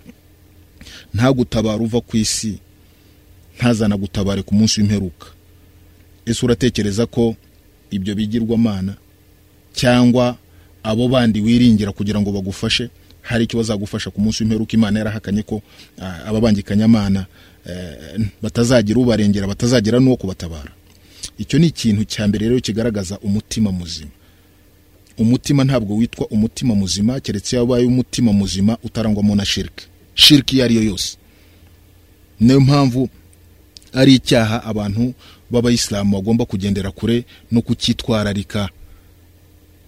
Ntagutabara 1.15 1.81
uva 1.83 2.01
ku 2.01 2.17
isi. 2.17 2.59
Ntazanagutabare 3.59 4.43
ku 4.43 4.55
munsi 4.55 4.81
w'imperuka. 4.81 5.27
Ese 6.27 6.45
uratekereza 6.47 7.07
ko 7.07 7.35
ibyo 7.91 8.15
bigirwamana 8.15 8.95
cyangwa 9.75 10.37
abo 10.83 11.09
bandi 11.09 11.41
wiringira 11.41 11.93
kugira 11.93 12.21
ngo 12.21 12.33
bagufashe? 12.33 12.91
Hari 13.23 13.45
icyo 13.45 13.59
bazagufasha 13.59 14.11
ku 14.11 14.21
munsi 14.21 14.43
w'imperuka? 14.45 14.73
Imana 14.77 14.99
yarahakanye 15.03 15.43
ko 15.43 15.63
ababangikanyamana 16.27 17.27
eh, 17.67 18.21
batazagira 18.43 18.99
ubarengera 19.01 19.47
batazagira 19.47 19.99
n'uwo 20.01 20.17
kubatabara. 20.17 20.73
Icyo 21.39 21.59
ni 21.59 21.67
ikintu 21.67 22.05
cya 22.05 22.29
mbere 22.29 22.49
rero 22.49 22.61
kigaragaza 22.61 23.19
umutima 23.19 23.73
muzima. 23.73 24.11
Umutima 25.19 25.65
ntabwo 25.65 25.97
witwa 25.97 26.27
umutima 26.31 26.75
muzima 26.75 27.21
keretse 27.21 27.57
iyo 27.57 27.63
wabaye 27.63 27.87
umutima 27.87 28.33
muzima 28.33 28.79
utarangwamo 28.85 29.35
na 29.35 29.45
shiriki 29.45 29.87
shiriki 30.15 30.57
iyo 30.57 30.65
ari 30.65 30.77
yo 30.77 30.83
yose. 30.83 31.17
Niyo 32.41 32.61
mpamvu 32.61 33.09
ari 34.01 34.13
icyaha 34.19 34.57
abantu 34.71 35.15
b'abayisilamu 35.51 36.11
bagomba 36.17 36.45
kugendera 36.51 36.91
kure 36.91 37.25
no 37.53 37.61
kucyitwararika. 37.67 38.69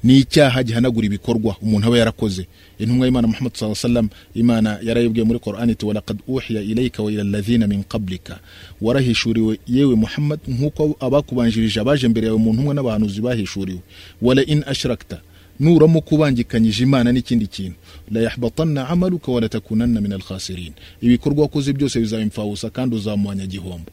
Ni 0.05 0.19
icyaha 0.25 0.63
gihanagura 0.65 1.07
ibikorwa 1.07 1.57
umuntu 1.63 1.87
aba 1.87 1.99
yarakoze. 1.99 2.47
Intumwa 2.81 3.07
y'imana 3.07 3.29
muhammad 3.29 3.53
alaihi 3.61 3.71
wasallam 3.71 4.09
imana 4.35 4.71
yarayibwiye 4.83 5.25
muri 5.29 5.39
qur'ani 5.39 5.73
iti 5.73 5.85
walaqad 5.87 6.19
uhiya 6.29 6.63
ilayka 6.63 7.03
wa 7.03 7.13
ila 7.13 7.67
min 7.69 7.85
qablika. 7.85 8.41
Warahishuriwe 8.81 9.59
yewe 9.69 9.95
muhammad 9.95 10.41
nk'uko 10.49 10.97
abakubanjirije 11.01 11.81
abaje 11.81 12.09
mbere 12.09 12.27
yawe 12.27 12.39
mu 12.39 12.53
ntumwa 12.53 12.75
n'abahanuzi 12.75 13.21
bahishuriwe. 13.21 13.81
Wala 14.23 14.43
in 14.45 14.65
ashrakta 14.67 15.21
nuramuka 15.61 16.15
ubangikanyije 16.17 16.83
imana 16.83 17.13
n'ikindi 17.13 17.47
kintu. 17.47 17.77
La 18.11 18.21
yahbatanna 18.21 18.89
amaluka 18.89 19.29
wala 19.33 19.49
takunanna 19.49 20.01
min 20.01 20.13
alkhasirin. 20.13 20.73
Ibikorwa 21.05 21.43
wakoze 21.43 21.73
byose 21.73 22.01
bizaba 22.01 22.23
imfabusa 22.23 22.71
kandi 22.71 22.97
uzamwanya 22.97 23.47
gihombo. 23.47 23.93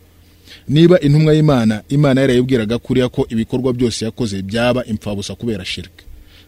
Niba 0.67 0.99
intumwa 0.99 1.33
y'imana 1.33 1.83
imana 1.89 2.21
yarayibwiraga 2.21 2.77
kuriya 2.77 3.10
ko 3.10 3.25
ibikorwa 3.29 3.73
byose 3.73 4.05
yakoze 4.05 4.41
byaba 4.41 4.86
imfabusa 4.86 5.36
kubera 5.36 5.65
shirika 5.65 6.03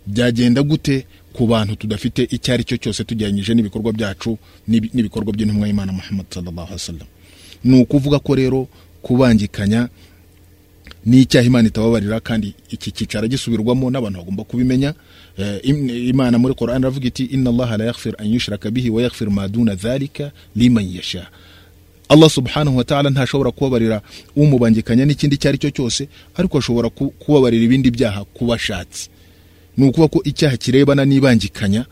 byagenda 0.08 0.64
gute 0.64 1.06
ku 1.34 1.48
bantu 1.48 1.76
tudafite 1.76 2.24
icyo 2.32 2.54
ari 2.54 2.64
cyo 2.64 2.78
cyose 2.78 3.04
tugereranyije 3.04 3.54
n'ibikorwa 3.54 3.94
byacu 3.94 4.38
n'ibi- 4.68 4.90
n'ibikorwa 4.94 5.34
by'intumwa 5.34 5.68
y'imana 5.68 5.92
muhammad 5.94 6.26
sallallahu 6.34 6.68
alaihi 6.68 6.82
wasallam? 6.82 7.08
Ni 7.64 7.82
ukuvuga 7.82 8.20
ko 8.20 8.36
rero 8.36 8.68
kubangikanya 9.02 9.90
ni 11.06 11.22
icyaha 11.22 11.46
imana 11.48 11.68
itababarira 11.68 12.20
kandi 12.20 12.54
iki 12.70 12.92
cyicaro 12.92 13.28
gisubirwamo 13.28 13.92
n'abantu 13.92 14.20
bagomba 14.20 14.44
kubimenya. 14.44 14.94
Eh, 15.38 15.60
im- 15.64 15.90
imana 16.12 16.36
muri 16.38 16.54
Qur'an 16.56 16.82
iravuga 16.82 17.08
iti 17.08 17.24
inna 17.32 17.50
allaha 17.50 17.78
la 17.78 17.86
yaghfir 17.86 18.16
an 18.20 18.28
yushraka 18.28 18.72
bihi 18.72 18.90
wa 18.90 19.02
yaghfir 19.02 19.30
ma 19.32 19.48
duna 19.48 19.76
dhalika 19.76 20.32
liman 20.56 20.84
yasha. 20.92 21.28
Allah 22.10 22.30
subhanahu 22.30 22.78
wa 22.78 22.84
ta'ala 22.84 23.10
ntashobora 23.10 23.52
kubabarira 23.52 24.02
umubangikanya 24.36 25.06
n'ikindi 25.06 25.36
icyo 25.36 25.50
ari 25.50 25.58
cyo 25.58 25.70
cyose 25.70 26.08
ariko 26.36 26.58
ashobora 26.58 26.90
ku- 26.90 27.14
kubabarira 27.22 27.64
ibindi 27.64 27.92
byaha 27.92 28.26
kuba 28.34 28.56
ashatse 28.56 29.10
ni 29.78 29.86
ukuvuga 29.88 30.08
ko 30.08 30.20
icyaha 30.26 30.58
kirebana 30.58 31.06
n'ibangikanya 31.06 31.86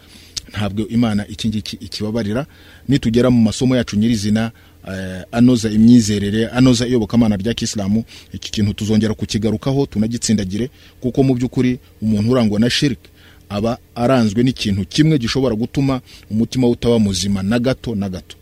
ntabwo 0.52 0.88
imana 0.88 1.28
iki 1.28 1.48
ngiki 1.48 1.76
ikibabarira. 1.76 2.46
Nitugera 2.88 3.30
mu 3.30 3.42
masomo 3.42 3.76
yacu 3.76 3.96
nyirizina 4.00 4.52
eh, 4.90 5.22
anoza 5.32 5.70
imyizerere 5.70 6.48
anoza 6.48 6.88
iyobokamana 6.88 7.36
rya 7.36 7.54
kisilamu 7.54 8.04
iki 8.34 8.52
kintu 8.52 8.74
tuzongera 8.74 9.14
kukigarukaho 9.14 9.86
tunagitsindagire 9.86 10.70
kuko 11.02 11.24
mu 11.24 11.36
by'ukuri 11.36 11.80
umuntu 12.02 12.32
urangwa 12.32 12.60
na 12.60 12.70
shiriki 12.70 13.10
aba 13.50 13.78
aranzwe 13.96 14.44
n'ikintu 14.44 14.86
kimwe 14.88 15.18
gishobora 15.20 15.56
gutuma 15.56 16.02
umutima 16.32 16.68
we 16.68 16.74
utaba 16.74 17.00
muzima 17.00 17.44
na 17.44 17.60
gato 17.60 17.96
na 17.96 18.10
gato. 18.10 18.36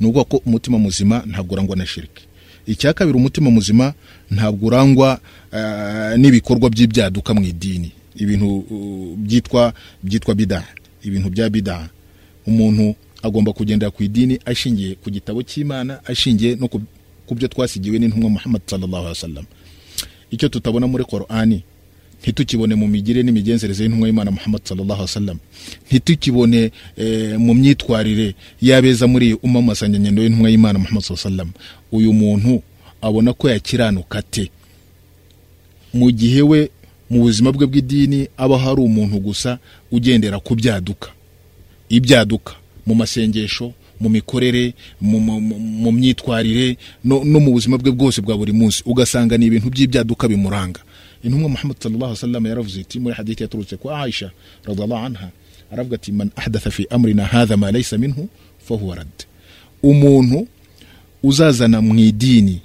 Ni 0.00 0.06
ukuvuga 0.06 0.24
ko 0.24 0.36
umutima 0.46 0.78
muzima 0.78 1.22
ntabwo 1.26 1.54
urangwa 1.54 1.76
na 1.76 1.86
shiriki 1.86 2.22
icya 2.66 2.92
kabiri 2.92 3.18
umutima 3.18 3.50
muzima 3.50 3.94
ntabwo 4.30 4.66
urangwa 4.66 5.20
eh, 5.52 6.18
n'ibikorwa 6.18 6.70
by'ibyaduka 6.70 7.34
mu 7.34 7.42
idini. 7.44 7.90
Ibintu 8.16 8.48
uh, 8.58 9.16
byitwa 9.18 9.72
byitwa 10.02 10.34
bidaha 10.34 10.68
ibintu 11.02 11.30
bya 11.30 11.48
bidaha 11.50 11.88
umuntu 12.46 12.94
agomba 13.22 13.52
kugendera 13.52 13.90
ku 13.90 14.02
idini 14.02 14.38
ashingiye 14.44 14.94
ku 15.00 15.10
gitabo 15.10 15.42
cy'imana 15.42 15.98
ashingiye 16.04 16.54
no 16.60 16.68
ku- 16.68 16.82
byo 17.34 17.48
twasigiwe 17.48 17.98
n'intumwa 17.98 18.30
muhammad 18.30 18.62
sallallahu 18.66 19.02
alaihi 19.08 19.16
wasallam. 19.18 19.44
Icyo 20.30 20.48
tutabona 20.48 20.86
muri 20.86 21.04
Qur'ani 21.04 21.64
ntitukibone 22.22 22.74
mu 22.74 22.86
migire 22.88 23.22
n'imigenzereze 23.22 23.82
y'intumwa 23.82 24.06
y'Imana 24.08 24.30
Muhammad 24.30 24.62
sallallahu 24.64 25.02
alaihi 25.02 25.10
wasallam. 25.10 25.38
Ntitukibone 25.86 26.70
eh, 26.96 27.38
mu 27.38 27.54
myitwarire 27.54 28.34
y'abeza 28.62 29.06
muri 29.06 29.34
umma 29.42 29.62
masanyanyendo 29.62 30.22
y'intumwa 30.22 30.50
y'Imana 30.50 30.78
Muhammad 30.78 31.02
sallallahu 31.02 31.28
alaihi 31.28 31.50
wasallam. 31.50 31.50
Uyu 31.92 32.12
muntu 32.12 32.62
abona 33.02 33.32
ko 33.32 33.50
yakiranuka 33.50 34.18
ate? 34.18 34.50
Mu 35.94 36.10
gihe 36.10 36.42
we 36.42 36.70
mu 37.10 37.20
buzima 37.20 37.52
bwe 37.52 37.66
bw'idini 37.66 38.28
aba 38.36 38.58
hari 38.58 38.80
umuntu 38.80 39.18
gusa 39.18 39.58
ugendera 39.90 40.38
ku 40.40 40.54
byaduka. 40.54 41.10
Ibyaduka 41.88 42.54
mu 42.86 42.94
masengesho 42.94 43.72
mu 44.00 44.08
mikorere 44.08 44.74
mu, 45.00 45.92
myitwarire 45.92 46.76
no 47.04 47.20
mu 47.24 47.52
buzima 47.52 47.78
bwe 47.78 47.90
bwose 47.92 48.20
bwa 48.22 48.36
buri 48.36 48.52
munsi. 48.52 48.82
Ugasanga 48.86 49.38
ni 49.38 49.46
ibintu 49.46 49.70
by'ibyaduka 49.70 50.28
bimuranga. 50.28 50.80
Intumwa 51.24 51.48
muhammad 51.48 51.76
sallallahu 51.80 52.04
alaihi 52.04 52.20
wasallam 52.24 52.46
yaravuze 52.46 52.80
iti 52.80 53.00
muri 53.00 53.14
hadithi 53.14 53.42
yaturutse 53.42 53.76
ku 53.76 53.90
aisha 53.90 54.30
radhiallahu 54.64 55.04
anha 55.06 55.30
aravuga 55.72 55.94
ati 55.96 56.12
man 56.12 56.30
ahdatha 56.36 56.70
fi 56.70 56.86
amrina 56.90 57.24
hadha 57.24 57.56
ma 57.56 57.72
laysa 57.72 57.98
minhu 57.98 58.28
fahuwa 58.66 58.96
rad 58.96 59.14
umuntu 59.82 60.48
uzazana 61.22 61.80
mu 61.80 61.94
idini 61.98 62.60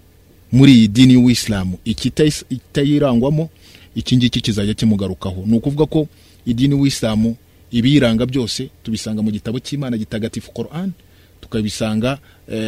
muri 0.51 0.71
iyi 0.73 0.87
dini 0.87 1.13
y'uwisilamu 1.13 1.77
ikitayis- 1.85 2.45
itayirangwamo 2.49 3.49
iki 3.95 4.17
ngiki 4.17 4.41
kizajya 4.41 4.73
kimugarukaho 4.73 5.43
ni 5.45 5.57
ukuvuga 5.57 5.85
ko 5.85 6.07
idini 6.45 6.73
y'uwisilamu 6.75 7.35
ibiyiranga 7.71 8.25
byose 8.25 8.69
tubisanga 8.83 9.21
mu 9.21 9.31
gitabo 9.31 9.59
cy'imana 9.59 9.97
gitagatifu 9.97 10.51
Quran 10.51 10.91
tukabisanga 11.41 12.17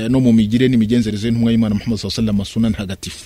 no 0.09 0.19
mu 0.19 0.33
migire 0.33 0.67
n'imigenzereze 0.67 1.27
y'intumwa 1.27 1.51
y'imana 1.51 1.75
muhammad 1.75 1.97
sallallahu 1.99 2.19
alaihi 2.21 2.39
wasallam 2.39 2.53
suna 2.53 2.69
ntagatifu 2.69 3.25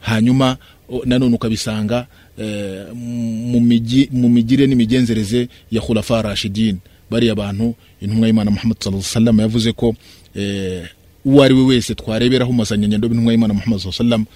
hanyuma 0.00 0.56
nanone 1.04 1.34
ukabisanga 1.34 2.06
eh, 2.38 2.86
mu 2.94 3.60
migi- 3.60 4.08
mu 4.12 4.28
migire 4.28 4.66
n'imigenzereze 4.66 5.48
ya 5.70 5.80
khulafa 5.80 6.22
rashidin. 6.22 6.78
Bariya 7.10 7.34
bantu 7.34 7.74
intumwa 8.00 8.26
y'imana 8.26 8.50
muhammad 8.50 8.76
sallallahu 8.82 9.40
yavuze 9.40 9.72
ko 9.72 9.94
eh, 10.34 10.84
uwo 11.24 11.42
ari 11.42 11.54
we 11.54 11.62
wese 11.64 11.94
twareberaho 11.94 12.52
mazanyanyendo 12.52 13.08
b'intumwa 13.08 13.32
y'imana 13.32 13.54
muhammad 13.54 13.80
sallallahu 13.80 14.26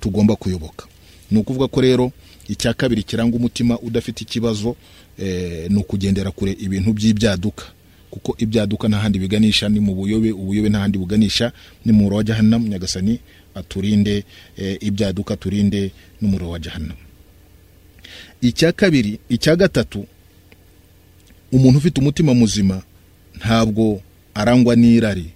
tugomba 0.00 0.36
kuyoboka. 0.36 0.86
Ni 1.30 1.38
ukuvuga 1.38 1.66
ko 1.68 1.80
rero 1.80 2.12
icya 2.48 2.74
kabiri 2.74 3.02
kiranga 3.02 3.36
umutima 3.36 3.78
udafite 3.78 4.20
ikibazo 4.24 4.76
eh, 5.18 5.66
ni 5.70 5.76
ukugendera 5.76 6.30
kure 6.30 6.52
ibintu 6.60 6.92
by'ibyaduka. 6.92 7.64
Kuko 8.10 8.34
ibyaduka 8.38 8.88
nta 8.88 8.98
handi 8.98 9.18
biganisha 9.18 9.68
ni 9.68 9.80
mu 9.80 9.94
buyobe 9.94 10.32
ubuyobe 10.32 10.68
nta 10.68 10.78
handi 10.78 10.98
buganisha 10.98 11.52
ni 11.84 11.92
mu 11.92 12.22
jahannam 12.22 12.68
nyagasani 12.68 13.18
aturinde 13.54 14.24
eh, 14.56 14.76
ibyaduka 14.80 15.36
turinde 15.36 15.90
n'umuriro 16.20 16.50
wa 16.50 16.58
jahannam. 16.58 16.96
Icya 18.40 18.72
kabiri 18.72 19.18
icya 19.28 19.56
gatatu 19.56 20.06
umuntu 21.52 21.78
ufite 21.78 22.00
umutima 22.00 22.34
muzima 22.34 22.82
ntabwo 23.38 24.00
arangwa 24.34 24.76
n'irari. 24.76 25.30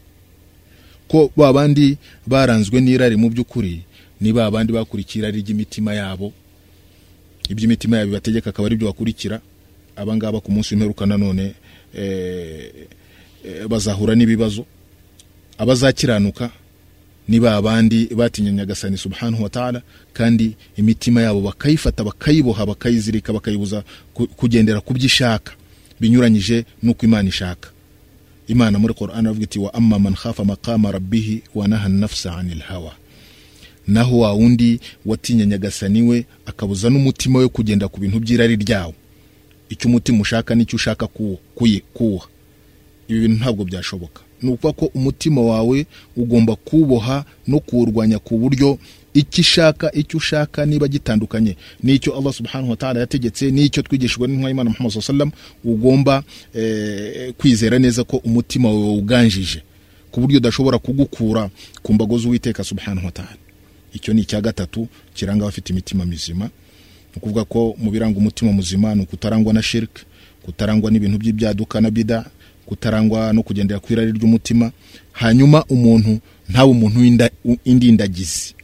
Ko 1.08 1.32
ba 1.36 1.52
bandi 1.52 1.96
baranzwe 2.26 2.80
n'irari 2.80 3.16
mu 3.16 3.30
by'ukuri 3.30 3.82
ni 4.20 4.32
ba 4.32 4.50
bandi 4.50 4.72
bakurikira 4.72 5.28
irari 5.28 5.42
ry'imitima 5.42 5.94
yabo. 5.94 6.32
Iby'imitima 7.48 7.96
yabo 7.96 8.08
bibategeka 8.10 8.50
akaba 8.50 8.66
ari 8.68 8.76
byo 8.76 8.86
bakurikira 8.92 9.40
abangaba 9.96 10.40
ku 10.40 10.52
munsi 10.52 10.74
w'imperuka 10.74 11.06
nanone 11.06 11.54
eh, 11.94 12.86
eh, 13.44 13.66
bazahura 13.68 14.14
n'ibibazo. 14.14 14.66
Abazakiranuka 15.58 16.50
ni 17.28 17.40
ba 17.40 17.62
bandi 17.62 18.06
batinye 18.14 18.52
nyagasani 18.52 18.96
subhanahu 18.98 19.42
wa 19.42 19.48
ta'ala 19.50 19.82
kandi 20.12 20.56
imitima 20.76 21.22
yabo 21.22 21.40
bakayifata 21.40 22.04
bakayiboha 22.04 22.66
bakayizirika 22.66 23.32
bakayibuza 23.32 23.84
ku- 24.14 24.26
kugendera 24.26 24.80
ku 24.80 24.94
byo 24.94 25.06
ishaka 25.06 25.52
binyuranyije 26.00 26.64
n'uko 26.82 27.06
imana 27.06 27.28
ishaka. 27.28 27.68
Imana 28.48 28.78
muri 28.78 28.94
Qur'an 28.94 29.26
avuga 29.26 29.44
iti 29.44 29.58
wa 29.58 29.74
amma 29.74 29.98
man 29.98 30.14
khafa 30.14 30.44
maqama 30.44 30.92
rabbihi 30.92 31.42
wa 31.54 31.68
naha 31.68 31.88
nafsa 31.88 32.36
anil 32.36 32.60
hawa. 32.60 32.94
Naho 33.86 34.18
wa 34.18 34.32
wundi 34.32 34.80
watinye 35.06 35.46
nyagasani 35.46 36.02
we 36.02 36.26
akabuza 36.46 36.88
n'umutima 36.90 37.38
we 37.38 37.48
kugenda 37.48 37.88
ku 37.88 38.00
bintu 38.00 38.20
by'irari 38.20 38.56
ryawo. 38.56 38.94
Icyo 39.68 39.88
umutima 39.90 40.20
ushaka 40.20 40.54
n'icyo 40.54 40.76
ushaka 40.76 41.06
kuwuha 41.06 42.26
ibi 43.08 43.20
bintu 43.20 43.36
ntabwo 43.36 43.64
byashoboka. 43.64 44.20
Ni 44.42 44.50
ukuvuga 44.50 44.72
ko 44.72 44.86
umutima 44.94 45.40
wawe 45.40 45.86
ugomba 46.16 46.56
kuwuboha 46.56 47.24
no 47.46 47.60
kuwurwanya 47.60 48.18
ku 48.18 48.38
buryo 48.38 48.78
icyo 49.14 49.40
ishaka 49.40 49.92
icyo 49.94 50.16
ushaka 50.18 50.66
niba 50.66 50.88
gitandukanye. 50.88 51.56
N'icyo 51.82 52.16
Allah 52.16 52.32
subhanahu 52.32 52.70
wa 52.70 52.76
ta'ala 52.76 53.00
yategetse 53.00 53.50
n'icyo 53.50 53.82
twigishijwe 53.82 54.28
y'Imana 54.28 54.70
Muhammad 54.70 54.96
wasallam 54.96 55.30
ugomba 55.64 56.22
eh, 56.54 57.32
kwizera 57.38 57.78
neza 57.78 58.04
ko 58.04 58.16
umutima 58.16 58.68
wawe 58.68 58.88
wuganjije 58.88 59.62
ku 60.10 60.20
buryo 60.20 60.36
udashobora 60.38 60.78
kugukura 60.78 61.50
ku 61.82 61.94
mbago 61.94 62.18
z'uwiteka 62.18 62.64
subhanahu 62.64 63.06
wa 63.06 63.12
ta'ala. 63.12 63.36
Icyo 63.92 64.14
ni 64.14 64.20
icya 64.22 64.40
gatatu 64.40 64.88
kiranga 65.14 65.44
abafite 65.44 65.70
imitima 65.72 66.04
mizima. 66.06 66.44
Ni 66.44 67.16
ukuvuga 67.16 67.44
ko 67.44 67.74
mu 67.78 67.90
biranga 67.90 68.18
umutima 68.18 68.52
muzima 68.52 68.94
ni 68.94 69.02
ukutarangwa 69.02 69.52
na 69.52 69.62
shirk 69.62 70.04
kutarangwa 70.42 70.90
n'ibintu 70.90 71.18
by'ibyaduka 71.18 71.80
na 71.80 71.90
bida 71.90 72.24
kutarangwa 72.68 73.32
no 73.32 73.40
kugendera 73.42 73.80
ku 73.80 73.92
irari 73.92 74.12
ry'umutima 74.12 74.70
hanyuma 75.12 75.64
umuntu 75.72 76.20
ntabe 76.48 76.70
umuntu 76.70 76.96
w'indindagizi 77.64 78.54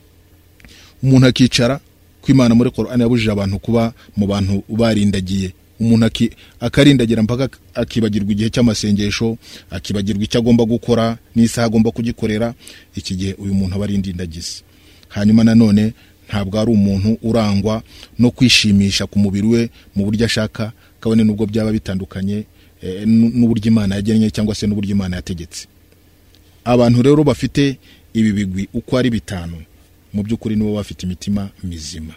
umuntu 1.02 1.26
akicara 1.26 1.80
ko 2.20 2.32
imana 2.32 2.54
muri 2.54 2.70
Qur'an 2.70 3.00
yabujije 3.00 3.30
abantu 3.32 3.58
kuba 3.60 3.92
mu 4.16 4.24
bantu 4.26 4.64
barindagiye. 4.68 5.52
Umuntu 5.80 6.06
akarindagira 6.60 7.20
mpaka 7.22 7.48
akibagirwa 7.74 8.32
igihe 8.32 8.48
cy'amasengesho 8.48 9.36
akibagirwa 9.70 10.24
icyo 10.24 10.38
agomba 10.40 10.64
gukora 10.64 11.18
n'isaha 11.36 11.66
agomba 11.68 11.90
kugikorera 11.92 12.54
iki 12.96 13.12
gihe 13.16 13.32
uyu 13.36 13.52
muntu 13.54 13.74
aba 13.76 13.84
ari 13.84 14.00
hanyuma 15.08 15.44
nanone 15.44 15.92
ntabwo 16.28 16.56
ari 16.60 16.70
umuntu 16.72 17.18
urangwa 17.22 17.82
no 18.18 18.30
kwishimisha 18.30 19.04
ku 19.06 19.18
mubiri 19.18 19.46
we 19.46 19.62
mu 19.94 20.04
buryo 20.08 20.24
ashaka 20.26 20.72
kabone 21.00 21.24
n'ubwo 21.24 21.44
byaba 21.46 21.72
bitandukanye 21.76 22.44
n'uburyo 23.06 23.68
imana 23.72 23.94
yagennye 23.96 24.30
cyangwa 24.30 24.54
se 24.54 24.66
n'uburyo 24.66 24.90
imana 24.92 25.16
yategetse. 25.16 25.66
Abantu 26.64 27.02
rero 27.02 27.24
bafite 27.24 27.78
ibi 28.14 28.32
bigwi 28.32 28.68
uko 28.74 28.98
ari 28.98 29.10
bitanu 29.10 29.56
mu 30.14 30.22
by'ukuri 30.22 30.56
nibo 30.56 30.74
bafite 30.76 31.02
imitima 31.06 31.50
mizima. 31.64 32.14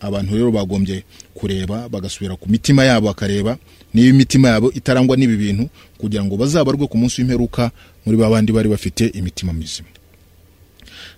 Abantu 0.00 0.34
rero 0.36 0.50
bagombye 0.52 1.04
kureba 1.34 1.88
bagasubira 1.88 2.36
ku 2.36 2.48
mitima 2.50 2.84
yabo 2.84 3.06
bakareba 3.06 3.56
niba 3.94 4.08
imitima 4.12 4.48
yabo 4.48 4.72
itarangwa 4.72 5.16
n'ibi 5.16 5.36
bintu 5.36 5.68
kugira 5.98 6.24
ngo 6.24 6.36
bazabarwe 6.36 6.86
ku 6.86 6.96
munsi 6.98 7.20
w'imperuka 7.24 7.70
muri 8.04 8.16
ba 8.20 8.28
bandi 8.30 8.52
bari 8.52 8.68
bafite 8.68 9.06
imitima 9.16 9.52
mizima. 9.52 9.88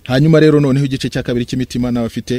Hanyuma 0.03 0.39
rero 0.39 0.59
noneho 0.59 0.85
igice 0.85 1.09
cya 1.09 1.23
kabiri 1.23 1.45
cy'imitima 1.45 1.91
n'abafite 1.91 2.31